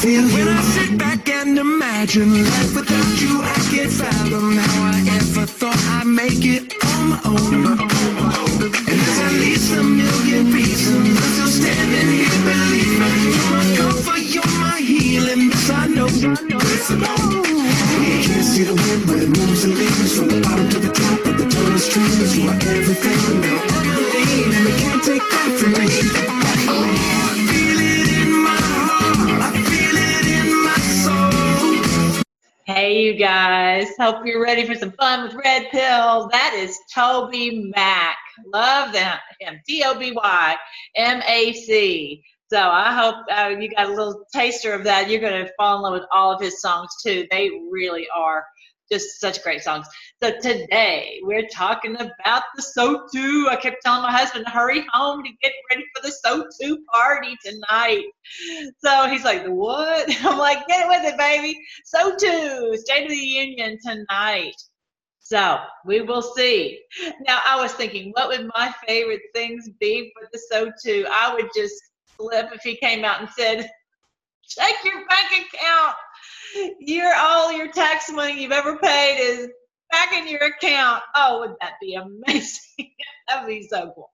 [0.00, 0.36] feel you.
[0.36, 5.46] When I sit back and imagine life without you, I can't fathom how I ever
[5.46, 7.78] thought I'd make it on my own.
[8.62, 14.22] And there's at least a million reasons I'm still standing here believing you're my comfort,
[14.34, 15.50] you're my healing.
[15.50, 16.06] Yes, I know.
[16.06, 17.42] Yes, I know.
[18.06, 20.92] You can't see the wind, but it moves the leaves from the bottom to the
[20.92, 22.38] top of the tallest trees.
[22.38, 25.50] You are everything they'll ever need, and they can't take that
[32.98, 33.90] You guys.
[33.96, 36.28] Hope you're ready for some fun with Red Pill.
[36.32, 38.16] That is Toby Mac.
[38.52, 39.20] Love that.
[39.38, 39.60] Him.
[39.68, 40.56] D O B Y
[40.96, 42.24] M A C.
[42.50, 45.08] So I hope uh, you got a little taster of that.
[45.08, 47.24] You're going to fall in love with all of his songs too.
[47.30, 48.44] They really are
[48.90, 49.86] just such great songs.
[50.22, 53.48] So today we're talking about the SOTU.
[53.48, 56.84] I kept telling my husband to hurry home to get ready for the So Too
[56.92, 58.04] party tonight.
[58.84, 60.08] So he's like, what?
[60.24, 61.58] I'm like, get with it, baby.
[61.94, 64.54] SOTU, State of the Union tonight.
[65.20, 66.80] So we will see.
[67.26, 71.06] Now I was thinking, what would my favorite things be for the So Too?
[71.10, 71.74] I would just
[72.16, 73.70] flip if he came out and said,
[74.48, 75.94] check your bank account.
[76.80, 79.48] Your all your tax money you've ever paid is
[79.90, 81.02] back in your account.
[81.14, 82.60] Oh, would that be amazing?
[83.28, 84.10] That'd be so cool.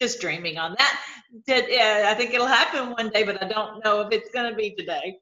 [0.00, 1.02] Just dreaming on that.
[1.46, 4.56] Yeah, I think it'll happen one day, but I don't know if it's going to
[4.56, 5.18] be today.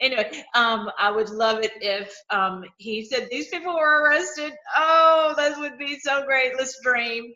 [0.00, 4.52] Anyway, um, I would love it if um, he said these people were arrested.
[4.76, 6.52] Oh, that would be so great.
[6.58, 7.32] Let's dream.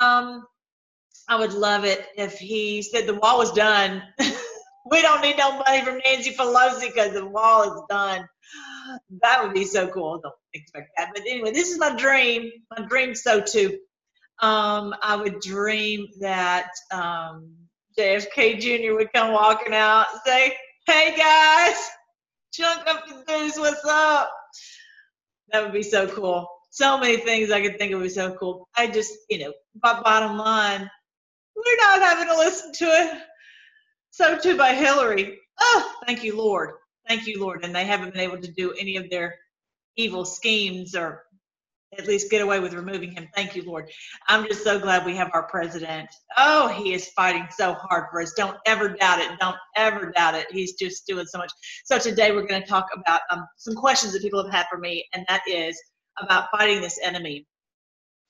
[0.00, 0.44] Um,
[1.28, 4.02] I would love it if he said the wall was done.
[4.90, 8.28] we don't need no money from Nancy Pelosi because the wall is done.
[9.22, 10.20] That would be so cool.
[10.22, 11.10] Don't expect that.
[11.14, 12.50] But anyway, this is my dream.
[12.76, 13.76] My dream SOTU.
[14.40, 17.52] Um, I would dream that um,
[17.98, 18.94] JFK Jr.
[18.94, 20.54] would come walking out and say,
[20.86, 21.76] Hey guys,
[22.52, 24.30] chunk up the news, what's up?
[25.50, 26.48] That would be so cool.
[26.70, 28.68] So many things I could think of would be so cool.
[28.76, 30.88] I just, you know, but bottom line,
[31.56, 33.22] we're not having to listen to it.
[34.18, 35.38] SOTU by Hillary.
[35.60, 36.72] Oh, thank you, Lord.
[37.08, 37.64] Thank you, Lord.
[37.64, 39.34] And they haven't been able to do any of their
[39.96, 41.22] evil schemes or
[41.98, 43.28] at least get away with removing him.
[43.34, 43.88] Thank you, Lord.
[44.28, 46.08] I'm just so glad we have our president.
[46.36, 48.32] Oh, he is fighting so hard for us.
[48.36, 49.30] Don't ever doubt it.
[49.40, 50.46] Don't ever doubt it.
[50.50, 51.52] He's just doing so much.
[51.84, 54.78] So today we're going to talk about um, some questions that people have had for
[54.78, 55.80] me, and that is
[56.20, 57.46] about fighting this enemy.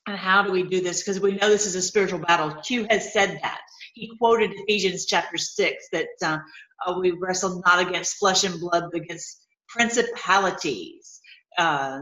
[0.07, 1.03] And how do we do this?
[1.03, 2.53] Because we know this is a spiritual battle.
[2.63, 3.63] Q has said that.
[3.97, 6.39] He quoted Ephesians chapter 6 that uh,
[6.87, 11.19] uh, we wrestle not against flesh and blood, but against principalities,
[11.57, 12.01] uh,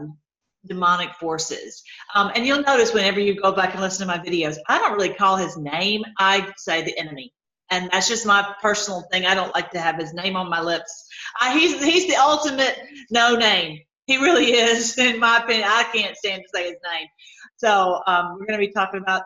[0.65, 1.81] demonic forces.
[2.13, 4.91] Um, and you'll notice whenever you go back and listen to my videos, I don't
[4.91, 7.31] really call his name, I say the enemy.
[7.71, 9.25] And that's just my personal thing.
[9.25, 11.07] I don't like to have his name on my lips.
[11.39, 12.77] I, he's, he's the ultimate
[13.09, 13.79] no name.
[14.05, 15.69] He really is, in my opinion.
[15.71, 17.07] I can't stand to say his name.
[17.55, 19.23] So um, we're going to be talking about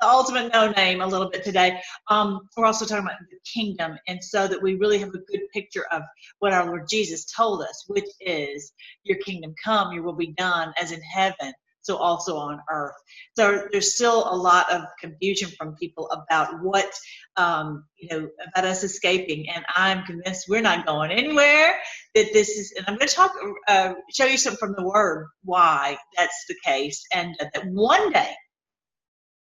[0.00, 1.80] the ultimate no name a little bit today.
[2.08, 5.42] Um, we're also talking about the kingdom, and so that we really have a good
[5.54, 6.02] picture of
[6.40, 8.72] what our Lord Jesus told us, which is,
[9.04, 11.54] Your kingdom come, your will be done as in heaven.
[11.82, 12.94] So also on earth.
[13.36, 16.90] So there's still a lot of confusion from people about what,
[17.36, 19.48] um, you know, about us escaping.
[19.48, 21.78] And I'm convinced we're not going anywhere.
[22.14, 23.32] That this is, and I'm going to talk,
[23.68, 28.34] uh, show you something from the Word why that's the case, and that one day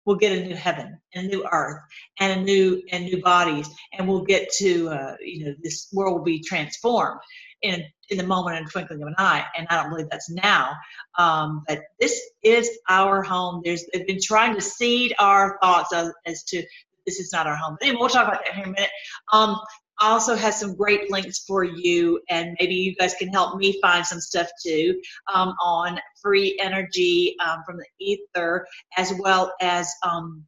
[0.04, 1.80] we'll get a new heaven and a new earth
[2.20, 6.18] and a new and new bodies and we'll get to uh, you know this world
[6.18, 7.20] will be transformed
[7.62, 9.44] in in the moment and twinkling of an eye.
[9.56, 10.74] And i don't believe that's now
[11.18, 13.62] um, but this is our home.
[13.64, 16.62] There's they've been trying to seed our thoughts as, as to
[17.06, 17.76] this is not our home.
[17.78, 18.90] But anyway we'll talk about that here in a minute.
[19.32, 19.56] Um,
[20.02, 24.04] also has some great links for you, and maybe you guys can help me find
[24.04, 25.00] some stuff too
[25.32, 28.66] um, on free energy um, from the ether,
[28.96, 30.44] as well as um,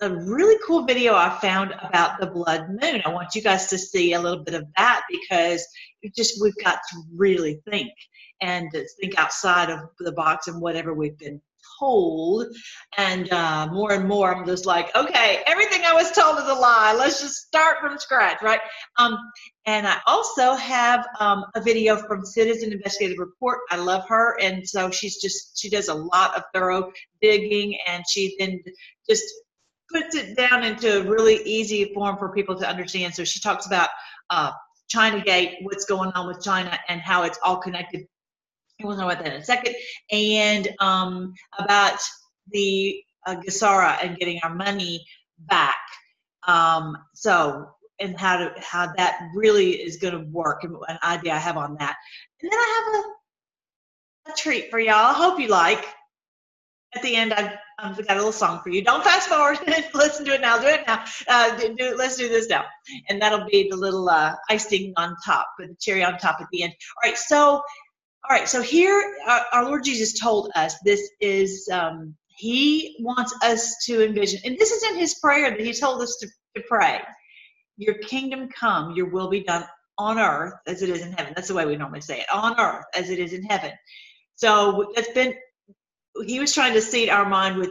[0.00, 3.02] a really cool video I found about the blood moon.
[3.04, 5.66] I want you guys to see a little bit of that because
[6.16, 7.90] just we've got to really think
[8.40, 11.40] and think outside of the box and whatever we've been
[11.80, 12.46] told.
[12.96, 16.54] And uh, more and more, I'm just like, okay, everything I was told is a
[16.54, 16.94] lie.
[16.96, 18.60] Let's just start from scratch, right?
[18.98, 19.18] Um,
[19.66, 23.60] and I also have um, a video from Citizen Investigative Report.
[23.70, 28.04] I love her, and so she's just she does a lot of thorough digging, and
[28.08, 28.60] she then
[29.08, 29.24] just
[29.92, 33.14] puts it down into a really easy form for people to understand.
[33.14, 33.88] So she talks about
[34.30, 34.52] uh,
[34.88, 38.06] China Gate, what's going on with China, and how it's all connected
[38.82, 39.74] We'll talk about that in a second.
[40.10, 41.98] And um, about
[42.50, 45.04] the uh, GESARA and getting our money
[45.38, 45.78] back.
[46.46, 47.68] Um, so
[48.00, 51.56] and how to how that really is going to work and an idea I have
[51.56, 51.96] on that.
[52.42, 54.94] And then I have a, a treat for y'all.
[54.94, 55.84] I hope you like.
[56.92, 58.82] At the end, I've, I've got a little song for you.
[58.82, 59.60] Don't fast forward.
[59.94, 60.58] Listen to it now.
[60.58, 61.04] Do it now.
[61.28, 62.64] Uh, do, do, let's do this now.
[63.08, 66.48] And that'll be the little uh, icing on top, with the cherry on top at
[66.50, 66.72] the end.
[66.72, 67.16] All right.
[67.16, 67.62] So,
[68.28, 68.48] all right.
[68.48, 74.04] So here, our, our Lord Jesus told us this is um, He wants us to
[74.04, 77.00] envision, and this is in His prayer that He told us to, to pray
[77.80, 79.64] your kingdom come, your will be done
[79.98, 81.32] on earth as it is in heaven.
[81.34, 83.72] That's the way we normally say it on earth as it is in heaven.
[84.36, 85.34] So that's been,
[86.26, 87.70] he was trying to seed our mind with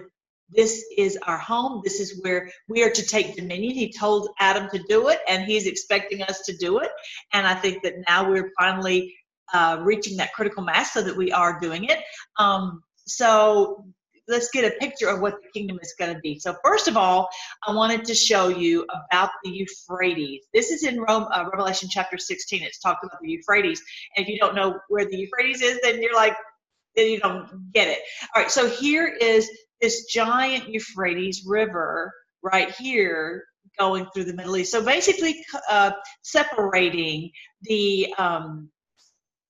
[0.50, 1.82] this is our home.
[1.84, 3.74] This is where we are to take dominion.
[3.74, 6.90] He told Adam to do it, and he's expecting us to do it.
[7.34, 9.16] And I think that now we're finally
[9.54, 12.00] uh, reaching that critical mass so that we are doing it.
[12.38, 13.86] Um, so
[14.30, 16.40] let's get a picture of what the kingdom is going to be.
[16.40, 17.28] So first of all,
[17.68, 20.46] I wanted to show you about the Euphrates.
[20.54, 22.62] This is in Rome, uh, Revelation chapter 16.
[22.64, 23.82] It's talked about the Euphrates.
[24.16, 26.36] And if you don't know where the Euphrates is, then you're like,
[26.96, 28.00] then you don't get it.
[28.36, 29.50] All right, so here is
[29.82, 32.14] this giant Euphrates River
[32.44, 33.44] right here
[33.78, 34.72] going through the Middle East.
[34.72, 35.92] So basically, uh,
[36.22, 37.32] separating
[37.64, 38.70] the um,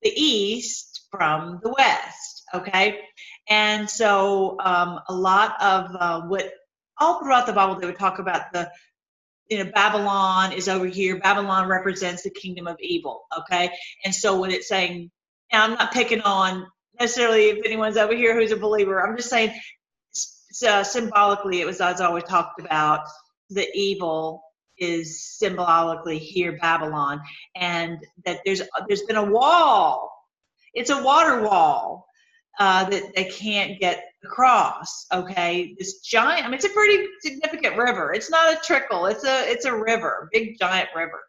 [0.01, 2.43] the East from the West.
[2.53, 2.99] Okay,
[3.49, 6.51] and so um, a lot of uh, what
[6.99, 8.69] all throughout the Bible they would talk about the
[9.49, 11.19] you know Babylon is over here.
[11.19, 13.23] Babylon represents the kingdom of evil.
[13.39, 13.71] Okay,
[14.05, 15.11] and so when it's saying,
[15.51, 16.65] and I'm not picking on
[16.99, 19.05] necessarily if anyone's over here who's a believer.
[19.05, 19.53] I'm just saying
[20.11, 23.01] so symbolically it was as always talked about
[23.49, 24.43] the evil
[24.79, 27.21] is symbolically here Babylon
[27.55, 30.11] and that there's there's been a wall.
[30.73, 32.05] It's a water wall
[32.59, 35.05] uh, that they can't get across.
[35.13, 36.45] Okay, this giant.
[36.45, 38.13] I mean, it's a pretty significant river.
[38.13, 39.05] It's not a trickle.
[39.05, 41.21] It's a it's a river, big giant river,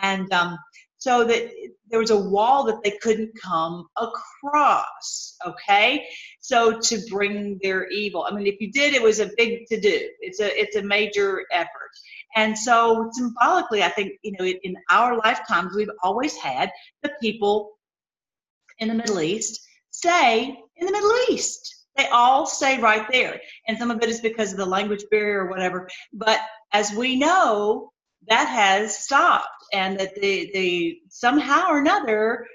[0.00, 0.56] and um,
[0.98, 1.50] so that
[1.88, 5.36] there was a wall that they couldn't come across.
[5.46, 6.06] Okay,
[6.40, 8.26] so to bring their evil.
[8.28, 10.08] I mean, if you did, it was a big to do.
[10.20, 11.90] It's a it's a major effort.
[12.36, 16.70] And so symbolically, I think you know in our lifetimes we've always had
[17.02, 17.72] the people
[18.78, 21.86] in the Middle East stay in the Middle East.
[21.96, 23.40] They all stay right there.
[23.66, 25.88] And some of it is because of the language barrier or whatever.
[26.12, 26.40] But
[26.72, 27.90] as we know,
[28.28, 32.46] that has stopped and that they, they somehow or another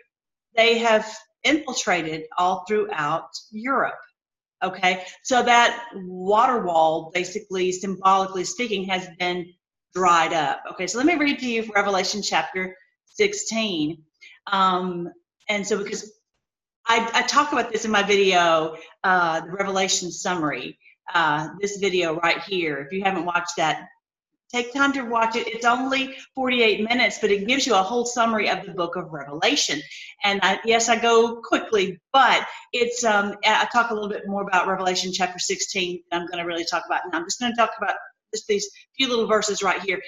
[0.56, 1.12] they have
[1.44, 4.00] infiltrated all throughout Europe.
[4.64, 9.52] Okay, so that water wall, basically symbolically speaking, has been
[9.94, 10.64] dried up.
[10.72, 14.02] Okay, so let me read to you Revelation chapter 16.
[14.52, 15.10] Um,
[15.50, 16.12] and so, because
[16.88, 20.78] I, I talk about this in my video, uh, the Revelation summary.
[21.14, 22.78] Uh, this video right here.
[22.78, 23.90] If you haven't watched that,
[24.50, 25.48] take time to watch it.
[25.48, 29.12] It's only 48 minutes, but it gives you a whole summary of the book of
[29.12, 29.82] Revelation.
[30.24, 34.44] And I, yes, I go quickly, but it's um, I talk a little bit more
[34.44, 36.04] about Revelation chapter 16.
[36.14, 37.96] I'm going to really talk about, and I'm just going to talk about
[38.34, 40.02] just these few little verses right here.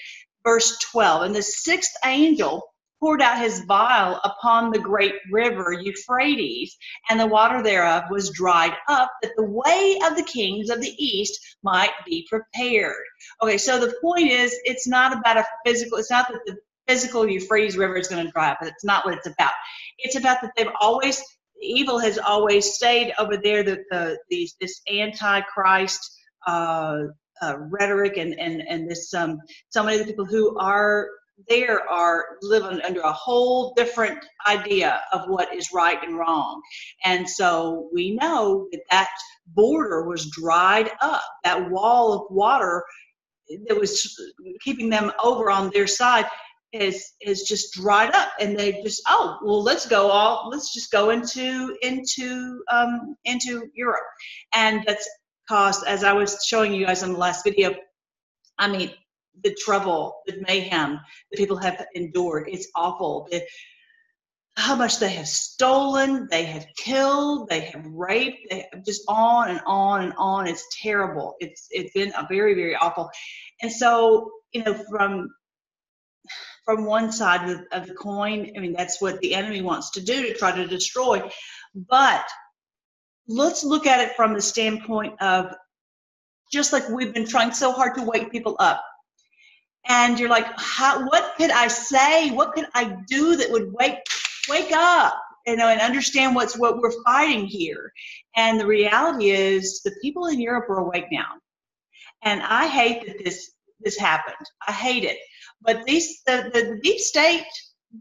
[0.43, 2.63] Verse 12, and the sixth angel
[3.03, 6.73] poured out his vial upon the great river Euphrates,
[7.09, 10.93] and the water thereof was dried up, that the way of the kings of the
[10.97, 13.03] east might be prepared.
[13.41, 16.55] Okay, so the point is, it's not about a physical, it's not that the
[16.87, 18.59] physical Euphrates River is going to dry up.
[18.61, 19.51] It's not what it's about.
[19.99, 21.21] It's about that they've always,
[21.61, 25.99] evil has always stayed over there, the, the, these, this antichrist
[26.47, 27.03] uh,
[27.41, 31.07] uh, rhetoric and, and, and this, um, so many of the people who are
[31.49, 36.61] there are living under a whole different idea of what is right and wrong.
[37.03, 39.09] And so we know that that
[39.47, 42.83] border was dried up, that wall of water
[43.67, 44.15] that was
[44.61, 46.25] keeping them over on their side
[46.71, 50.91] is is just dried up and they just oh well let's go all let's just
[50.91, 54.01] go into into um into europe
[54.55, 55.07] and that's
[55.47, 57.73] caused as i was showing you guys in the last video
[58.57, 58.91] i mean
[59.41, 60.99] the trouble, the mayhem
[61.31, 62.47] that people have endured.
[62.49, 63.27] It's awful.
[63.31, 63.43] The,
[64.55, 69.49] how much they have stolen, they have killed, they have raped, they have just on
[69.49, 70.47] and on and on.
[70.47, 71.35] It's terrible.
[71.39, 73.09] It's it's been a very very awful,
[73.63, 75.29] and so you know from
[76.65, 80.01] from one side of, of the coin, I mean that's what the enemy wants to
[80.01, 81.27] do to try to destroy,
[81.73, 82.23] but
[83.27, 85.53] let's look at it from the standpoint of
[86.51, 88.83] just like we've been trying so hard to wake people up
[89.85, 92.31] and you're like, how, what could I say?
[92.31, 93.99] What could I do that would wake
[94.49, 95.19] wake up?
[95.45, 97.91] You know, and understand what's what we're fighting here.
[98.37, 101.27] And the reality is, the people in Europe are awake now.
[102.23, 103.51] And I hate that this
[103.81, 104.35] this happened.
[104.67, 105.17] I hate it.
[105.61, 107.45] but these the, the deep state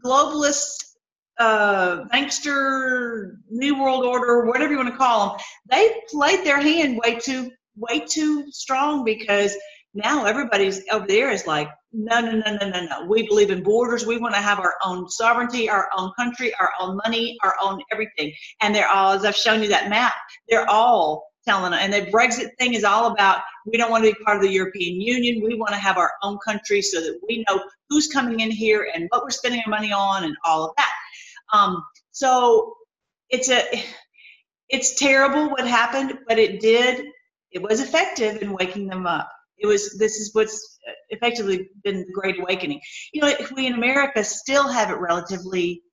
[0.05, 0.92] globalists
[1.39, 6.99] uh, bankster, New World Order, whatever you want to call them, they played their hand
[7.03, 9.55] way too way too strong because
[9.95, 13.05] now everybody's over there is like, no, no, no, no, no, no.
[13.07, 14.05] We believe in borders.
[14.05, 17.79] We want to have our own sovereignty, our own country, our own money, our own
[17.91, 18.33] everything.
[18.61, 20.13] And they're all, as I've shown you that map,
[20.49, 24.23] they're all telling, and the Brexit thing is all about we don't want to be
[24.23, 25.43] part of the European Union.
[25.43, 28.89] We want to have our own country so that we know who's coming in here
[28.93, 30.91] and what we're spending our money on and all of that.
[31.53, 32.73] Um, so
[33.29, 33.61] it's a,
[34.69, 37.05] it's terrible what happened, but it did,
[37.51, 39.29] it was effective in waking them up.
[39.57, 40.79] It was, this is what's
[41.09, 42.81] effectively been the Great Awakening.
[43.13, 45.83] You know, if we in America still have it relatively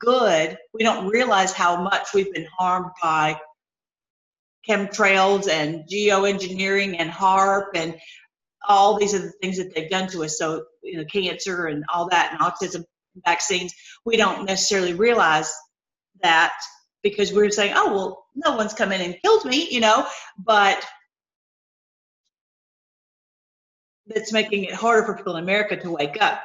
[0.00, 3.38] good, we don't realize how much we've been harmed by
[4.68, 7.94] chemtrails and geoengineering and HAARP and
[8.66, 10.38] all these other things that they've done to us.
[10.38, 12.84] So, you know, cancer and all that and autism
[13.24, 15.52] vaccines, we don't necessarily realize
[16.22, 16.52] that
[17.02, 20.06] because we're saying, oh, well, no one's come in and killed me, you know,
[20.38, 20.84] but
[24.06, 26.42] that's making it harder for people in America to wake up.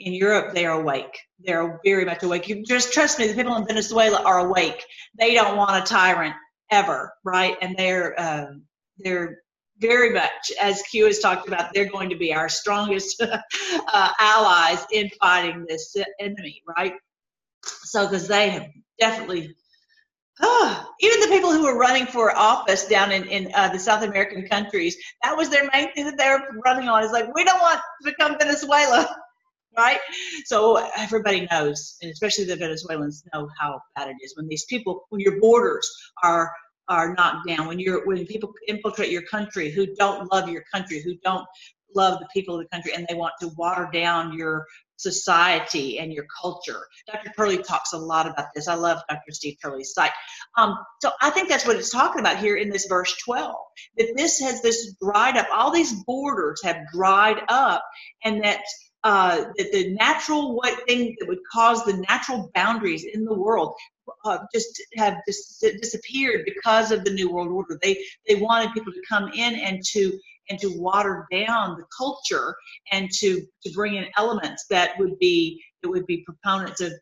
[0.00, 1.16] In Europe, they are awake.
[1.38, 2.48] They're very much awake.
[2.48, 4.84] You just trust me, the people in Venezuela are awake.
[5.16, 6.34] They don't want a tyrant
[6.70, 7.56] ever, right?
[7.62, 8.62] And they're um,
[8.98, 9.41] they're
[9.78, 14.84] very much, as Q has talked about, they're going to be our strongest uh, allies
[14.92, 16.94] in fighting this enemy, right?
[17.64, 18.66] So, because they have
[19.00, 19.54] definitely,
[21.00, 24.46] even the people who were running for office down in, in uh, the South American
[24.46, 27.02] countries, that was their main thing that they were running on.
[27.04, 29.08] Is like, we don't want to become Venezuela,
[29.76, 30.00] right?
[30.44, 35.06] So everybody knows, and especially the Venezuelans know how bad it is when these people,
[35.08, 35.90] when your borders
[36.22, 36.52] are
[36.88, 41.00] are knocked down, when you're when people infiltrate your country who don't love your country,
[41.02, 41.46] who don't
[41.94, 46.12] love the people of the country, and they want to water down your society and
[46.12, 46.86] your culture.
[47.06, 47.32] Dr.
[47.36, 48.68] Turley talks a lot about this.
[48.68, 49.32] I love Dr.
[49.32, 50.12] Steve Turley's site.
[50.56, 53.54] Um, so I think that's what it's talking about here in this verse 12.
[53.98, 57.84] That this has this dried up, all these borders have dried up,
[58.24, 58.60] and that
[59.04, 63.74] uh, that the natural what thing that would cause the natural boundaries in the world
[64.24, 67.78] uh, just have dis- disappeared because of the new world order.
[67.82, 70.18] They they wanted people to come in and to
[70.50, 72.54] and to water down the culture
[72.90, 76.92] and to to bring in elements that would be that would be proponents of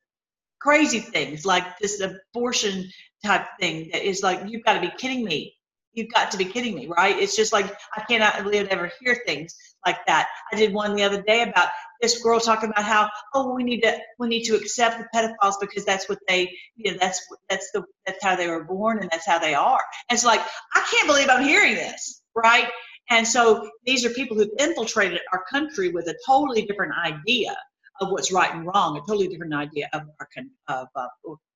[0.60, 2.88] crazy things like this abortion
[3.24, 5.54] type thing that is like you've got to be kidding me
[5.92, 7.18] you've got to be kidding me, right?
[7.18, 7.66] It's just like
[7.96, 9.54] I cannot believe ever hear things
[9.86, 10.28] like that.
[10.52, 11.68] I did one the other day about
[12.00, 15.54] this girl talking about how oh we need to we need to accept the pedophiles
[15.60, 19.10] because that's what they you know that's that's the that's how they were born and
[19.10, 19.80] that's how they are.
[20.08, 20.40] And it's like
[20.74, 22.68] I can't believe I'm hearing this, right?
[23.10, 27.56] And so these are people who've infiltrated our country with a totally different idea
[28.00, 30.28] of what's right and wrong, a totally different idea of our
[30.68, 31.06] of, uh,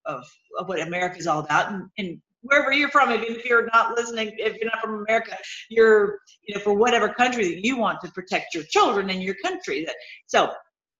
[0.05, 0.25] of,
[0.59, 1.71] of what America is all about.
[1.71, 5.37] And, and wherever you're from, if you're not listening, if you're not from America,
[5.69, 9.35] you're, you know, for whatever country that you want to protect your children and your
[9.43, 9.85] country.
[9.85, 9.95] That
[10.27, 10.53] so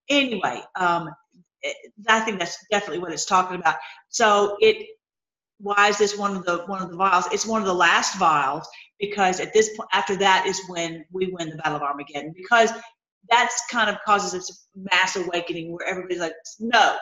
[0.08, 1.10] anyway, um,
[2.08, 3.76] I think that's definitely what it's talking about.
[4.08, 4.86] So it,
[5.58, 7.26] why is this one of the one of the vials?
[7.32, 11.28] It's one of the last vials because at this point, after that is when we
[11.32, 12.72] win the battle of Armageddon because
[13.30, 16.96] that's kind of causes this mass awakening where everybody's like, no,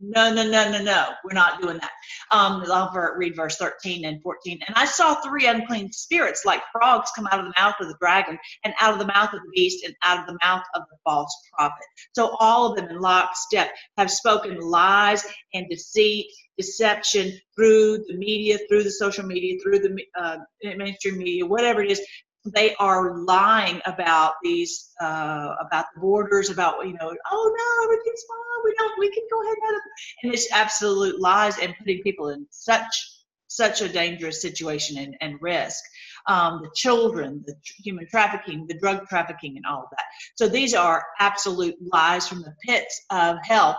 [0.00, 1.08] no, no, no, no, no.
[1.24, 1.90] We're not doing that.
[2.30, 4.60] Um, I'll read verse 13 and 14.
[4.66, 7.96] And I saw three unclean spirits like frogs come out of the mouth of the
[8.00, 10.82] dragon and out of the mouth of the beast and out of the mouth of
[10.90, 11.84] the false prophet.
[12.12, 16.26] So all of them in lockstep have spoken lies and deceit,
[16.56, 20.36] deception through the media, through the social media, through the uh,
[20.76, 22.00] mainstream media, whatever it is
[22.44, 28.24] they are lying about these uh, about the borders about you know oh no everything's
[28.28, 29.80] fine we don't we can go ahead and,
[30.22, 33.14] and it's absolute lies and putting people in such
[33.48, 35.82] such a dangerous situation and, and risk.
[36.26, 40.04] Um, the children the human trafficking the drug trafficking and all of that.
[40.36, 43.78] So these are absolute lies from the pits of hell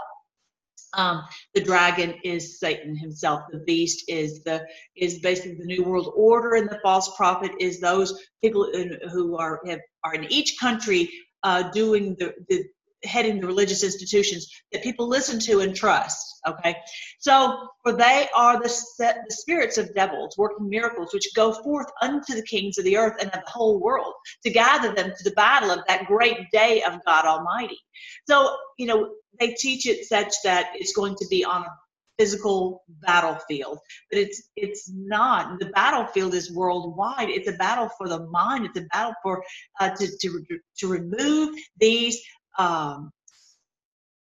[0.94, 3.42] um, the dragon is Satan himself.
[3.52, 4.66] The beast is the
[4.96, 9.38] is basically the new world order, and the false prophet is those people in, who
[9.38, 11.10] are have, are in each country
[11.44, 12.64] uh, doing the, the
[13.04, 16.26] heading the religious institutions that people listen to and trust.
[16.48, 16.76] Okay,
[17.20, 22.34] so for they are the the spirits of devils working miracles, which go forth unto
[22.34, 24.14] the kings of the earth and of the whole world
[24.44, 27.80] to gather them to the battle of that great day of God Almighty.
[28.28, 31.76] So you know they teach it such that it's going to be on a
[32.18, 33.80] physical battlefield
[34.12, 38.78] but it's it's not the battlefield is worldwide it's a battle for the mind it's
[38.78, 39.42] a battle for
[39.80, 40.46] uh, to, to
[40.78, 42.22] to remove these
[42.58, 43.12] um,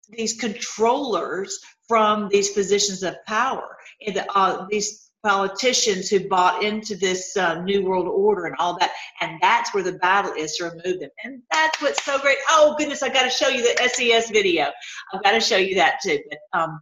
[0.09, 3.77] these controllers from these positions of power.
[4.07, 8.91] And uh, these politicians who bought into this uh, new world order and all that
[9.21, 12.39] and that's where the battle is to remove them and that's what's so great.
[12.51, 14.71] Oh goodness i got to show you the SES video.
[15.13, 16.81] I've got to show you that too but um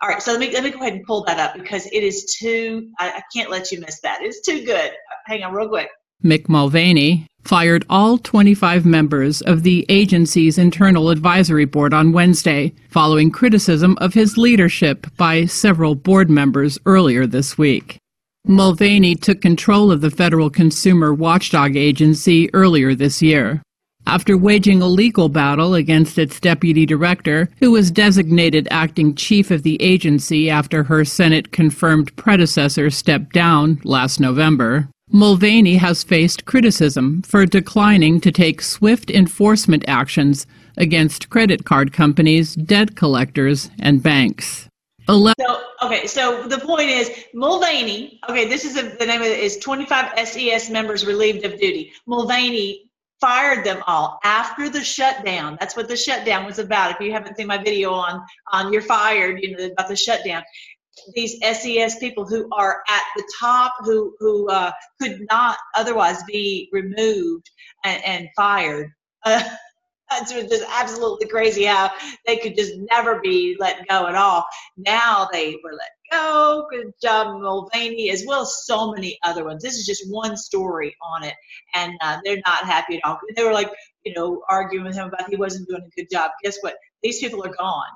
[0.00, 2.02] all right so let me let me go ahead and pull that up because it
[2.02, 4.20] is too i, I can't let you miss that.
[4.22, 4.92] It's too good.
[5.26, 5.90] Hang on real quick.
[6.24, 13.30] Mick mulvaney fired all 25 members of the agency's internal advisory board on Wednesday, following
[13.30, 17.98] criticism of his leadership by several board members earlier this week.
[18.46, 23.62] Mulvaney took control of the Federal Consumer Watchdog Agency earlier this year.
[24.06, 29.62] After waging a legal battle against its deputy director, who was designated acting chief of
[29.62, 37.20] the agency after her Senate confirmed predecessor stepped down last November, Mulvaney has faced criticism
[37.22, 40.46] for declining to take swift enforcement actions
[40.78, 44.66] against credit card companies, debt collectors, and banks.
[45.06, 49.26] Ele- so, okay, so the point is Mulvaney, okay, this is a, the name of
[49.26, 51.92] it is 25 SES members relieved of duty.
[52.06, 55.56] Mulvaney fired them all after the shutdown.
[55.60, 56.92] That's what the shutdown was about.
[56.92, 60.42] If you haven't seen my video on on you're fired, you know about the shutdown
[61.14, 66.68] these SES people who are at the top who who uh, could not otherwise be
[66.72, 67.50] removed
[67.84, 68.90] and, and fired.
[69.26, 71.90] Uh, it's just absolutely crazy how
[72.26, 74.44] they could just never be let go at all.
[74.76, 76.66] Now they were let go.
[76.70, 79.62] Good job, Mulvaney, as well as so many other ones.
[79.62, 81.34] This is just one story on it,
[81.74, 83.18] and uh, they're not happy at all.
[83.34, 83.70] They were like,
[84.04, 86.32] you know, arguing with him about he wasn't doing a good job.
[86.42, 86.76] Guess what?
[87.02, 87.90] These people are gone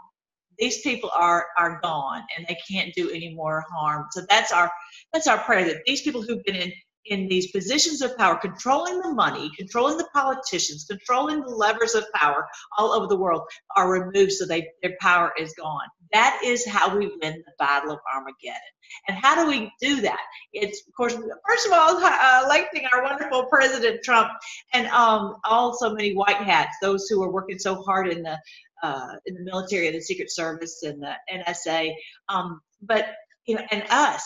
[0.58, 4.06] these people are are gone and they can't do any more harm.
[4.10, 4.70] So that's our
[5.12, 6.72] that's our prayer that these people who've been in
[7.08, 12.04] in these positions of power, controlling the money, controlling the politicians, controlling the levers of
[12.14, 13.42] power all over the world,
[13.76, 15.86] are removed so they, their power is gone.
[16.12, 18.60] That is how we win the battle of Armageddon.
[19.06, 20.20] And how do we do that?
[20.52, 21.14] It's, of course,
[21.46, 24.30] first of all, uh, electing our wonderful President Trump
[24.72, 28.38] and um, all so many white hats, those who are working so hard in the
[28.82, 31.92] uh, in the military, and the Secret Service, and the NSA.
[32.28, 33.06] Um, but
[33.46, 34.22] you know, and us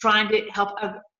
[0.00, 0.70] trying to help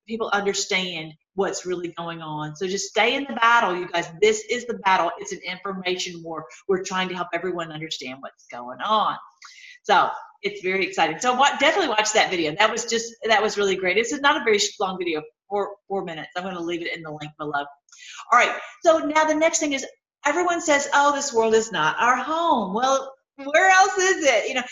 [0.07, 2.55] people understand what's really going on.
[2.55, 4.07] So just stay in the battle, you guys.
[4.21, 5.11] This is the battle.
[5.19, 6.45] It's an information war.
[6.67, 9.17] We're trying to help everyone understand what's going on.
[9.83, 10.09] So
[10.41, 11.19] it's very exciting.
[11.19, 12.55] So what, definitely watch that video.
[12.55, 13.97] That was just that was really great.
[13.97, 16.29] It's not a very long video, four four minutes.
[16.35, 17.65] I'm going to leave it in the link below.
[18.31, 18.55] All right.
[18.83, 19.85] So now the next thing is
[20.25, 24.49] everyone says, "Oh, this world is not our home." Well, where else is it?
[24.49, 24.63] You know,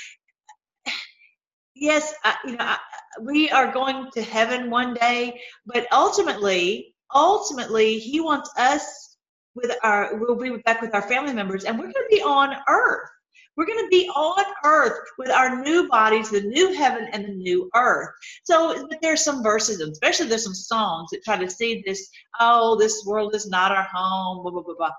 [1.75, 2.75] yes, uh, you know,
[3.21, 9.17] we are going to heaven one day, but ultimately, ultimately, He wants us
[9.55, 10.17] with our.
[10.17, 13.09] We'll be back with our family members, and we're going to be on Earth.
[13.55, 17.33] We're going to be on earth with our new bodies, the new heaven and the
[17.33, 18.09] new earth.
[18.45, 22.75] So, but there's some verses, especially there's some songs that try to see this, oh,
[22.79, 24.89] this world is not our home, blah, blah, blah, blah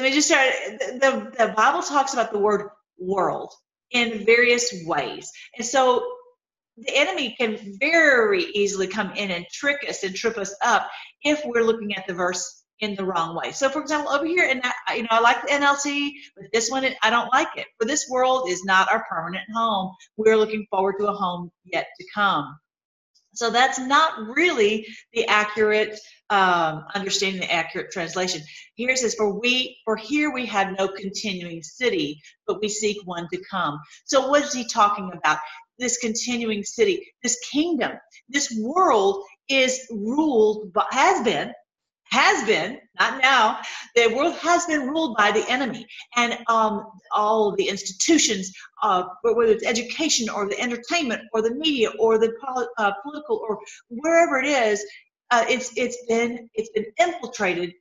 [0.00, 0.50] let me just start.
[0.78, 3.52] The, the Bible talks about the word world
[3.90, 5.30] in various ways.
[5.58, 6.10] And so
[6.78, 10.88] the enemy can very easily come in and trick us and trip us up
[11.22, 13.52] if we're looking at the verse in the wrong way.
[13.52, 14.62] So, for example, over here, and
[14.96, 17.66] you know, I like the NLT, but this one I don't like it.
[17.78, 19.92] For this world is not our permanent home.
[20.16, 22.56] We're looking forward to a home yet to come.
[23.34, 25.98] So that's not really the accurate
[26.30, 28.42] um, understanding, the accurate translation.
[28.74, 32.98] Here it says, "For we, for here we have no continuing city, but we seek
[33.04, 35.38] one to come." So what is he talking about?
[35.78, 37.92] This continuing city, this kingdom,
[38.28, 41.52] this world is ruled, but has been
[42.10, 43.60] has been, not now,
[43.94, 45.86] the world has been ruled by the enemy.
[46.16, 51.90] And um, all the institutions, uh, whether it's education or the entertainment or the media
[51.98, 54.84] or the pol- uh, political or wherever it is,
[55.30, 57.74] uh, it's, it's, been, it's been infiltrated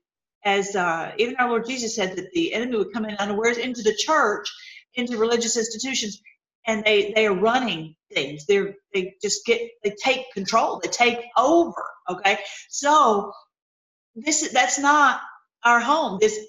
[0.46, 3.84] as uh, even our Lord Jesus said that the enemy would come in unawares into
[3.84, 4.48] the church,
[4.96, 6.22] into religious institutions,
[6.68, 8.46] and they, they are running things.
[8.48, 12.40] They're, they just get, they take control, they take over, okay?
[12.70, 13.24] So
[14.16, 15.22] this is that's not
[15.66, 16.20] our home.
[16.22, 16.40] This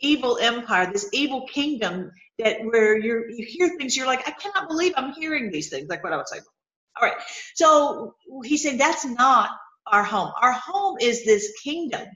[0.00, 4.68] evil empire, this evil kingdom that where you're you hear things, you're like, I cannot
[4.68, 6.44] believe I'm hearing these things, like what I was saying.
[7.00, 7.18] All right.
[7.54, 9.50] So he's saying that's not
[9.92, 10.32] our home.
[10.40, 12.06] Our home is this kingdom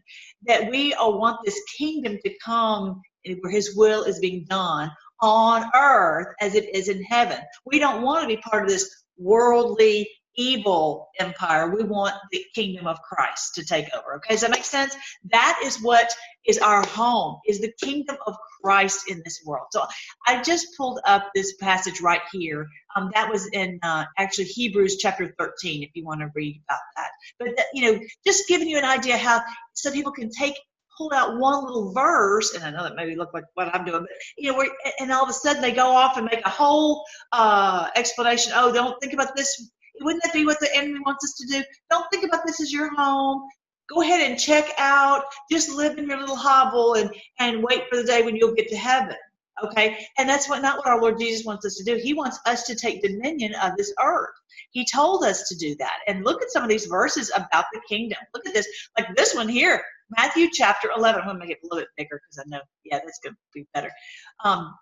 [0.46, 3.00] that we all want this kingdom to come
[3.40, 7.38] where his will is being done on earth as it is in heaven.
[7.64, 11.74] We don't want to be part of this worldly evil empire.
[11.74, 14.16] We want the kingdom of Christ to take over.
[14.16, 14.96] Okay, does that make sense?
[15.30, 16.10] That is what
[16.46, 19.66] is our home, is the kingdom of Christ in this world.
[19.72, 19.86] So
[20.26, 22.66] I just pulled up this passage right here.
[22.96, 26.80] Um, that was in uh, actually Hebrews chapter 13, if you want to read about
[26.96, 27.10] that.
[27.38, 29.42] But, that, you know, just giving you an idea how
[29.74, 30.54] some people can take
[30.96, 34.02] pull out one little verse, and I know that maybe look like what I'm doing,
[34.02, 34.64] but you know,
[35.00, 38.52] and all of a sudden they go off and make a whole uh, explanation.
[38.54, 39.70] Oh, don't think about this
[40.00, 41.64] wouldn't that be what the enemy wants us to do?
[41.90, 43.46] Don't think about this as your home.
[43.88, 45.24] Go ahead and check out.
[45.50, 48.68] Just live in your little hovel and and wait for the day when you'll get
[48.68, 49.16] to heaven.
[49.62, 51.96] Okay, and that's what not what our Lord Jesus wants us to do.
[51.96, 54.34] He wants us to take dominion of this earth.
[54.70, 55.98] He told us to do that.
[56.08, 58.18] And look at some of these verses about the kingdom.
[58.34, 58.66] Look at this,
[58.98, 59.82] like this one here,
[60.16, 61.20] Matthew chapter 11.
[61.20, 63.34] I'm going to make it a little bit bigger because I know, yeah, that's going
[63.34, 63.90] to be better.
[64.44, 64.74] Um,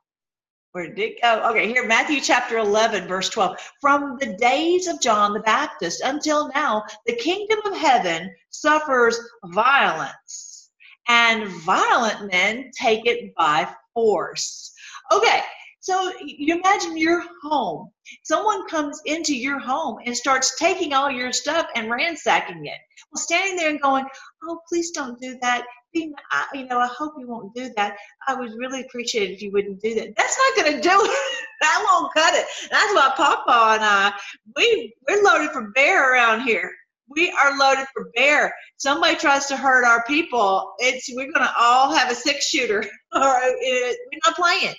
[0.72, 1.50] where did it go?
[1.50, 3.58] Okay, here, Matthew chapter 11, verse 12.
[3.80, 10.70] From the days of John the Baptist until now, the kingdom of heaven suffers violence,
[11.08, 14.72] and violent men take it by force.
[15.12, 15.42] Okay,
[15.80, 17.90] so you imagine your home.
[18.22, 22.78] Someone comes into your home and starts taking all your stuff and ransacking it.
[23.10, 24.06] Well, standing there and going,
[24.44, 27.96] Oh, please don't do that you know, I hope you won't do that.
[28.26, 30.14] I would really appreciate it if you wouldn't do that.
[30.16, 31.18] That's not going to do it.
[31.60, 32.46] that won't cut it.
[32.70, 34.12] That's why Papa and I,
[34.56, 36.70] we we're loaded for bear around here.
[37.08, 38.54] We are loaded for bear.
[38.78, 42.84] Somebody tries to hurt our people, it's we're going to all have a six shooter.
[43.14, 44.74] or we're not playing,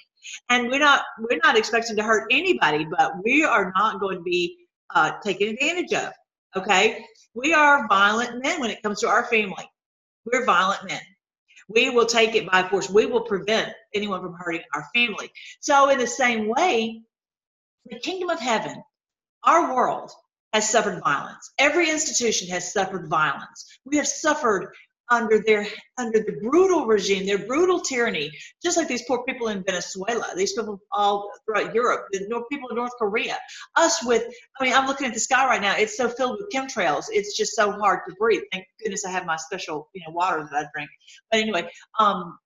[0.49, 4.23] and we're not we're not expecting to hurt anybody, but we are not going to
[4.23, 4.57] be
[4.95, 6.11] uh, taken advantage of.
[6.55, 9.67] Okay, we are violent men when it comes to our family
[10.25, 11.01] we're violent men.
[11.69, 12.89] We will take it by force.
[12.89, 15.31] We will prevent anyone from hurting our family.
[15.61, 17.01] So, in the same way,
[17.85, 18.83] the kingdom of heaven,
[19.43, 20.11] our world,
[20.53, 21.51] has suffered violence.
[21.57, 23.79] Every institution has suffered violence.
[23.85, 24.73] We have suffered
[25.13, 28.31] under their under the brutal regime, their brutal tyranny,
[28.63, 32.75] just like these poor people in Venezuela, these people all throughout Europe, the people in
[32.75, 33.37] North Korea,
[33.75, 34.23] us with.
[34.59, 35.75] I mean, I'm looking at the sky right now.
[35.77, 37.05] It's so filled with chemtrails.
[37.09, 38.43] It's just so hard to breathe.
[38.51, 40.89] Thank goodness I have my special, you know, water that I drink.
[41.31, 42.37] But anyway, um,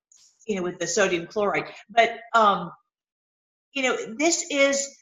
[0.46, 1.66] you know, with the sodium chloride.
[1.88, 2.70] But um,
[3.72, 4.96] you know, this is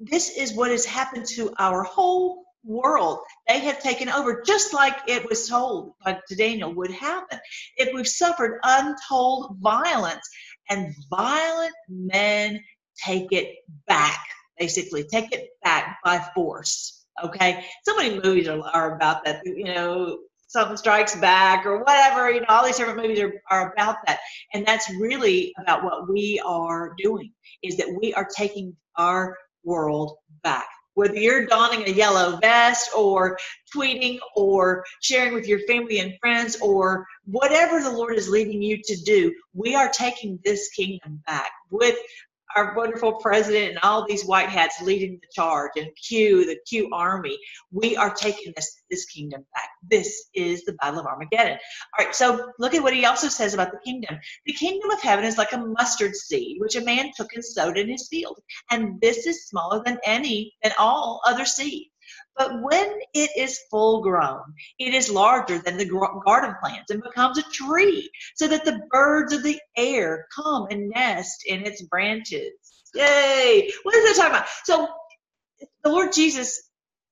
[0.00, 3.20] this is what has happened to our whole world.
[3.48, 7.38] They have taken over, just like it was told to Daniel would happen.
[7.76, 10.28] If we've suffered untold violence,
[10.70, 12.60] and violent men
[13.04, 14.18] take it back,
[14.58, 17.04] basically, take it back by force.
[17.22, 19.42] Okay, so many movies are, are about that.
[19.44, 22.30] You know, something strikes back or whatever.
[22.30, 24.20] You know, all these different movies are, are about that,
[24.54, 27.32] and that's really about what we are doing.
[27.62, 33.38] Is that we are taking our world back whether you're donning a yellow vest or
[33.74, 38.80] tweeting or sharing with your family and friends or whatever the Lord is leading you
[38.84, 41.96] to do, we are taking this kingdom back with
[42.56, 46.88] our wonderful president and all these white hats leading the charge and Q, the Q
[46.92, 47.38] army.
[47.70, 49.68] We are taking this, this kingdom back.
[49.88, 51.58] This is the battle of Armageddon.
[51.98, 54.18] All right, so look at what he also says about the kingdom.
[54.46, 57.78] The kingdom of heaven is like a mustard seed, which a man took and sowed
[57.78, 58.38] in his field.
[58.70, 61.91] And this is smaller than any and all other seed.
[62.36, 65.86] But when it is full grown, it is larger than the
[66.24, 70.90] garden plants and becomes a tree, so that the birds of the air come and
[70.90, 72.52] nest in its branches.
[72.94, 73.70] Yay!
[73.82, 74.48] What is that talking about?
[74.64, 74.88] So
[75.84, 76.70] the Lord Jesus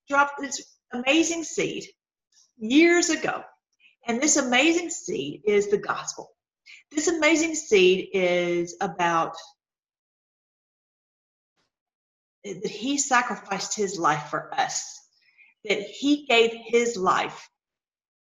[0.09, 1.85] dropped this amazing seed
[2.59, 3.43] years ago.
[4.07, 6.31] And this amazing seed is the gospel.
[6.91, 9.37] This amazing seed is about
[12.45, 15.01] that he sacrificed his life for us
[15.65, 17.49] that he gave his life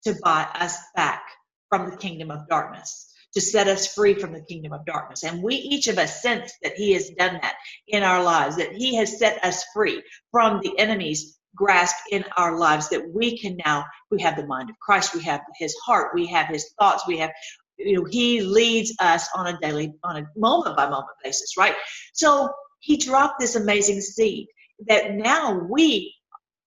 [0.05, 1.22] to buy us back
[1.68, 5.25] from the kingdom of darkness, to set us free from the kingdom of darkness.
[5.25, 7.55] And we, each of us, sense that he has done that
[7.88, 12.59] in our lives, that he has set us free from the enemy's grasp in our
[12.59, 16.12] lives, that we can now, we have the mind of Christ, we have his heart,
[16.14, 17.31] we have his thoughts, we have
[17.79, 21.75] you know he leads us on a daily on a moment by moment basis right
[22.12, 24.49] so he dropped this amazing seed
[24.88, 26.14] that now we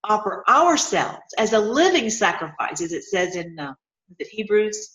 [0.06, 3.76] offer ourselves as a living sacrifice, as it says in uh,
[4.32, 4.95] Hebrews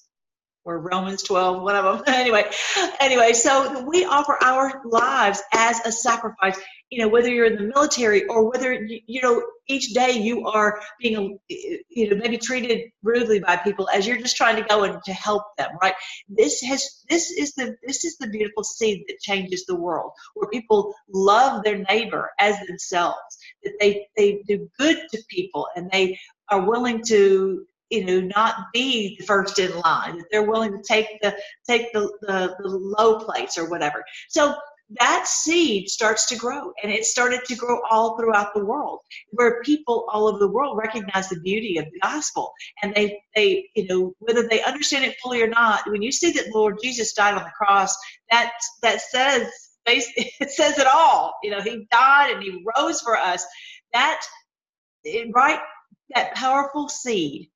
[0.71, 2.05] or Romans 12, one of them.
[2.15, 2.45] anyway,
[3.01, 6.59] anyway, so we offer our lives as a sacrifice.
[6.91, 10.81] You know, whether you're in the military or whether you know each day you are
[11.01, 15.03] being, you know, maybe treated rudely by people as you're just trying to go and
[15.05, 15.95] to help them, right?
[16.29, 20.51] This has, this is the, this is the beautiful seed that changes the world, where
[20.51, 23.21] people love their neighbor as themselves,
[23.63, 26.19] that they, they do good to people and they
[26.51, 30.83] are willing to you know not be the first in line that they're willing to
[30.83, 31.37] take the
[31.69, 34.05] take the, the, the low place or whatever.
[34.29, 34.55] So
[35.01, 38.99] that seed starts to grow and it started to grow all throughout the world
[39.31, 43.69] where people all over the world recognize the beauty of the gospel and they they
[43.77, 47.13] you know whether they understand it fully or not when you see that lord jesus
[47.13, 47.97] died on the cross
[48.33, 49.49] that that says
[49.87, 51.35] it says it all.
[51.43, 53.45] You know he died and he rose for us.
[53.93, 54.21] That
[55.35, 55.61] right
[56.15, 57.51] that powerful seed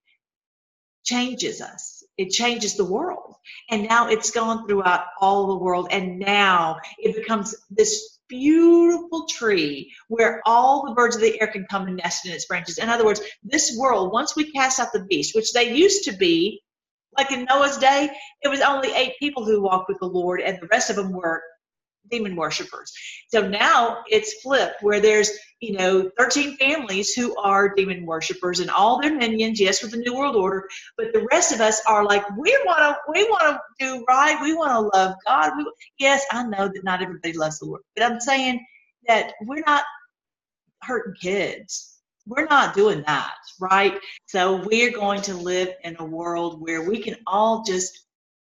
[1.05, 2.03] changes us.
[2.17, 3.35] It changes the world.
[3.71, 5.89] And now it's gone throughout all the world.
[5.91, 11.67] And now it becomes this beautiful tree where all the birds of the air can
[11.71, 12.79] come and nest in its branches.
[12.79, 16.13] In other words, this world, once we cast out the beast, which they used to
[16.13, 16.63] be,
[17.17, 18.11] like in Noah's day,
[18.43, 21.13] it was only eight people who walked with the Lord, and the rest of them
[21.13, 21.43] were
[22.11, 22.93] demon worshippers.
[23.29, 28.71] So now it's flipped where there's, you know, 13 families who are demon worshippers and
[28.71, 32.05] all their minions, yes, with the New World Order, but the rest of us are
[32.05, 34.41] like, we want to, we want to do right.
[34.43, 35.53] We want to love God.
[35.57, 38.65] We, yes, I know that not everybody loves the Lord, but I'm saying
[39.07, 39.85] that we're not
[40.83, 41.91] hurting kids.
[42.27, 43.99] We're not doing that, right?
[44.27, 48.04] So we're going to live in a world where we can all just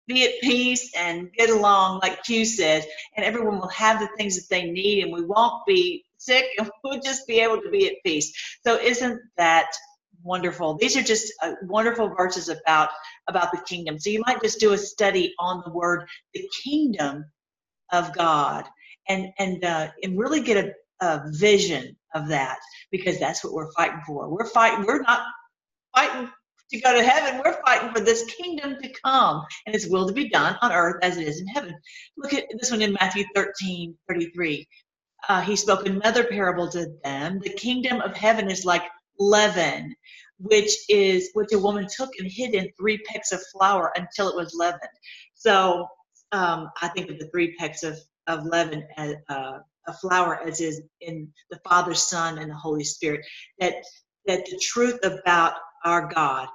[0.07, 4.35] be at peace and get along, like Q said, and everyone will have the things
[4.35, 7.87] that they need, and we won't be sick, and we'll just be able to be
[7.87, 8.33] at peace.
[8.65, 9.67] So, isn't that
[10.23, 10.77] wonderful?
[10.77, 12.89] These are just uh, wonderful verses about
[13.27, 13.99] about the kingdom.
[13.99, 17.25] So, you might just do a study on the word the kingdom
[17.91, 18.65] of God,
[19.09, 22.57] and and uh, and really get a, a vision of that
[22.91, 24.29] because that's what we're fighting for.
[24.29, 24.85] We're fighting.
[24.85, 25.21] We're not
[25.95, 26.29] fighting
[26.71, 27.41] to go to heaven.
[27.43, 30.97] We're fighting for this kingdom to come and its will to be done on earth
[31.01, 31.75] as it is in heaven.
[32.17, 34.67] Look at this one in Matthew 13 33.
[35.29, 37.39] Uh, he spoke another parable to them.
[37.43, 38.83] The kingdom of heaven is like
[39.19, 39.95] leaven,
[40.39, 44.35] which is which a woman took and hid in three pecks of flour until it
[44.35, 44.81] was leavened.
[45.33, 45.87] So
[46.31, 50.61] um, I think of the three pecks of, of leaven as uh, a flour as
[50.61, 53.25] is in the Father, Son, and the Holy Spirit.
[53.59, 53.75] That
[54.27, 56.47] that the truth about our God.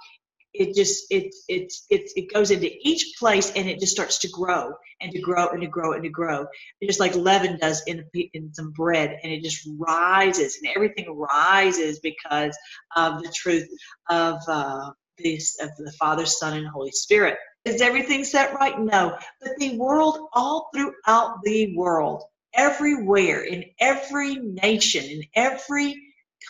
[0.54, 4.28] It just it it it it goes into each place and it just starts to
[4.28, 6.46] grow and to grow and to grow and to grow.
[6.82, 12.00] just like leaven does in in some bread, and it just rises and everything rises
[12.00, 12.56] because
[12.96, 13.68] of the truth
[14.10, 17.38] of uh, this of the Father, Son, and Holy Spirit.
[17.64, 18.78] Is everything set right?
[18.78, 25.96] No, but the world, all throughout the world, everywhere, in every nation, in every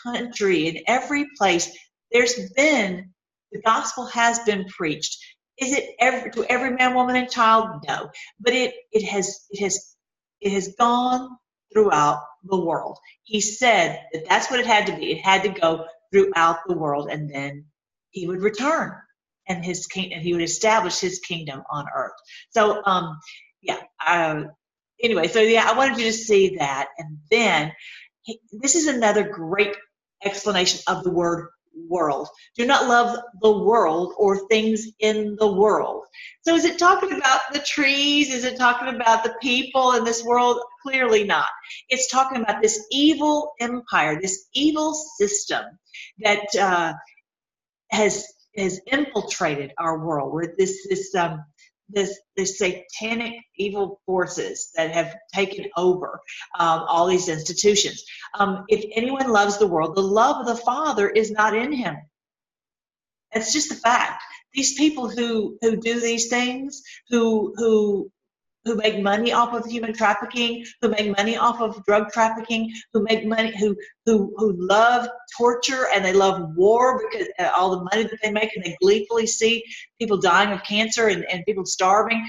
[0.03, 1.77] country, in every place,
[2.13, 3.13] there's been
[3.53, 5.17] the gospel has been preached.
[5.59, 7.83] Is it every, to every man, woman, and child?
[7.87, 9.95] No, but it it has it has
[10.41, 11.29] it has gone
[11.73, 12.97] throughout the world.
[13.23, 15.13] He said that that's what it had to be.
[15.13, 17.65] It had to go throughout the world, and then
[18.11, 18.93] he would return,
[19.47, 22.13] and his king, and he would establish his kingdom on earth.
[22.51, 23.19] So, um,
[23.61, 23.79] yeah.
[24.05, 24.45] Uh,
[25.03, 27.73] anyway, so yeah, I wanted you to see that, and then
[28.23, 29.75] he, this is another great
[30.23, 31.49] explanation of the word
[31.89, 32.27] world.
[32.55, 36.03] Do not love the world or things in the world.
[36.41, 38.33] So is it talking about the trees?
[38.33, 40.59] Is it talking about the people in this world?
[40.81, 41.47] Clearly not.
[41.89, 45.63] It's talking about this evil empire, this evil system
[46.19, 46.93] that uh,
[47.91, 50.33] has has infiltrated our world.
[50.33, 51.43] Where this this um,
[51.89, 56.19] this, this satanic evil forces that have taken over
[56.59, 58.03] um, all these institutions.
[58.39, 61.97] Um, if anyone loves the world, the love of the Father is not in him.
[63.33, 64.23] It's just a fact.
[64.53, 68.11] These people who who do these things, who who
[68.65, 73.03] who make money off of human trafficking, who make money off of drug trafficking, who
[73.03, 77.83] make money, who who who love torture and they love war because uh, all the
[77.83, 79.63] money that they make, and they gleefully see
[79.99, 82.25] people dying of cancer and, and people starving.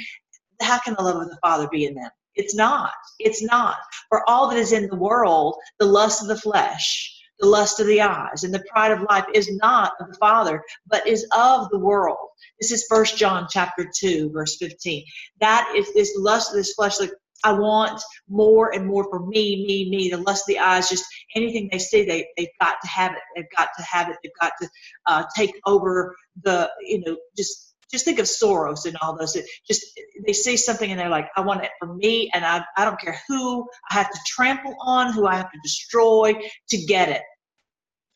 [0.60, 2.10] How can the love of the Father be in them?
[2.36, 2.92] It's not.
[3.20, 3.76] It's not.
[4.08, 7.86] For all that is in the world, the lust of the flesh, the lust of
[7.86, 11.68] the eyes, and the pride of life is not of the Father, but is of
[11.70, 12.28] the world.
[12.60, 15.04] This is First John chapter 2, verse 15.
[15.40, 17.12] That is this lust of this flesh, like
[17.44, 20.08] I want more and more for me, me, me.
[20.08, 21.04] The lust of the eyes, just
[21.36, 23.18] anything they see, they, they've got to have it.
[23.36, 24.16] They've got to have it.
[24.22, 24.68] They've got to
[25.06, 29.36] uh, take over the, you know, just just think of Soros and all those.
[29.68, 29.86] Just
[30.26, 33.00] they see something and they're like, I want it for me, and I, I don't
[33.00, 36.34] care who I have to trample on, who I have to destroy
[36.70, 37.22] to get it.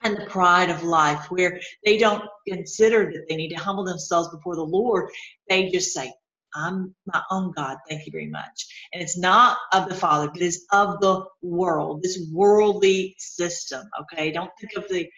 [0.03, 4.29] and the pride of life, where they don't consider that they need to humble themselves
[4.31, 5.11] before the Lord.
[5.49, 6.13] They just say,
[6.55, 7.79] I'm my own God.
[7.89, 8.67] Thank you very much.
[8.93, 13.83] And it's not of the Father, but it's of the world, this worldly system.
[14.03, 14.31] Okay.
[14.33, 15.09] Don't think of the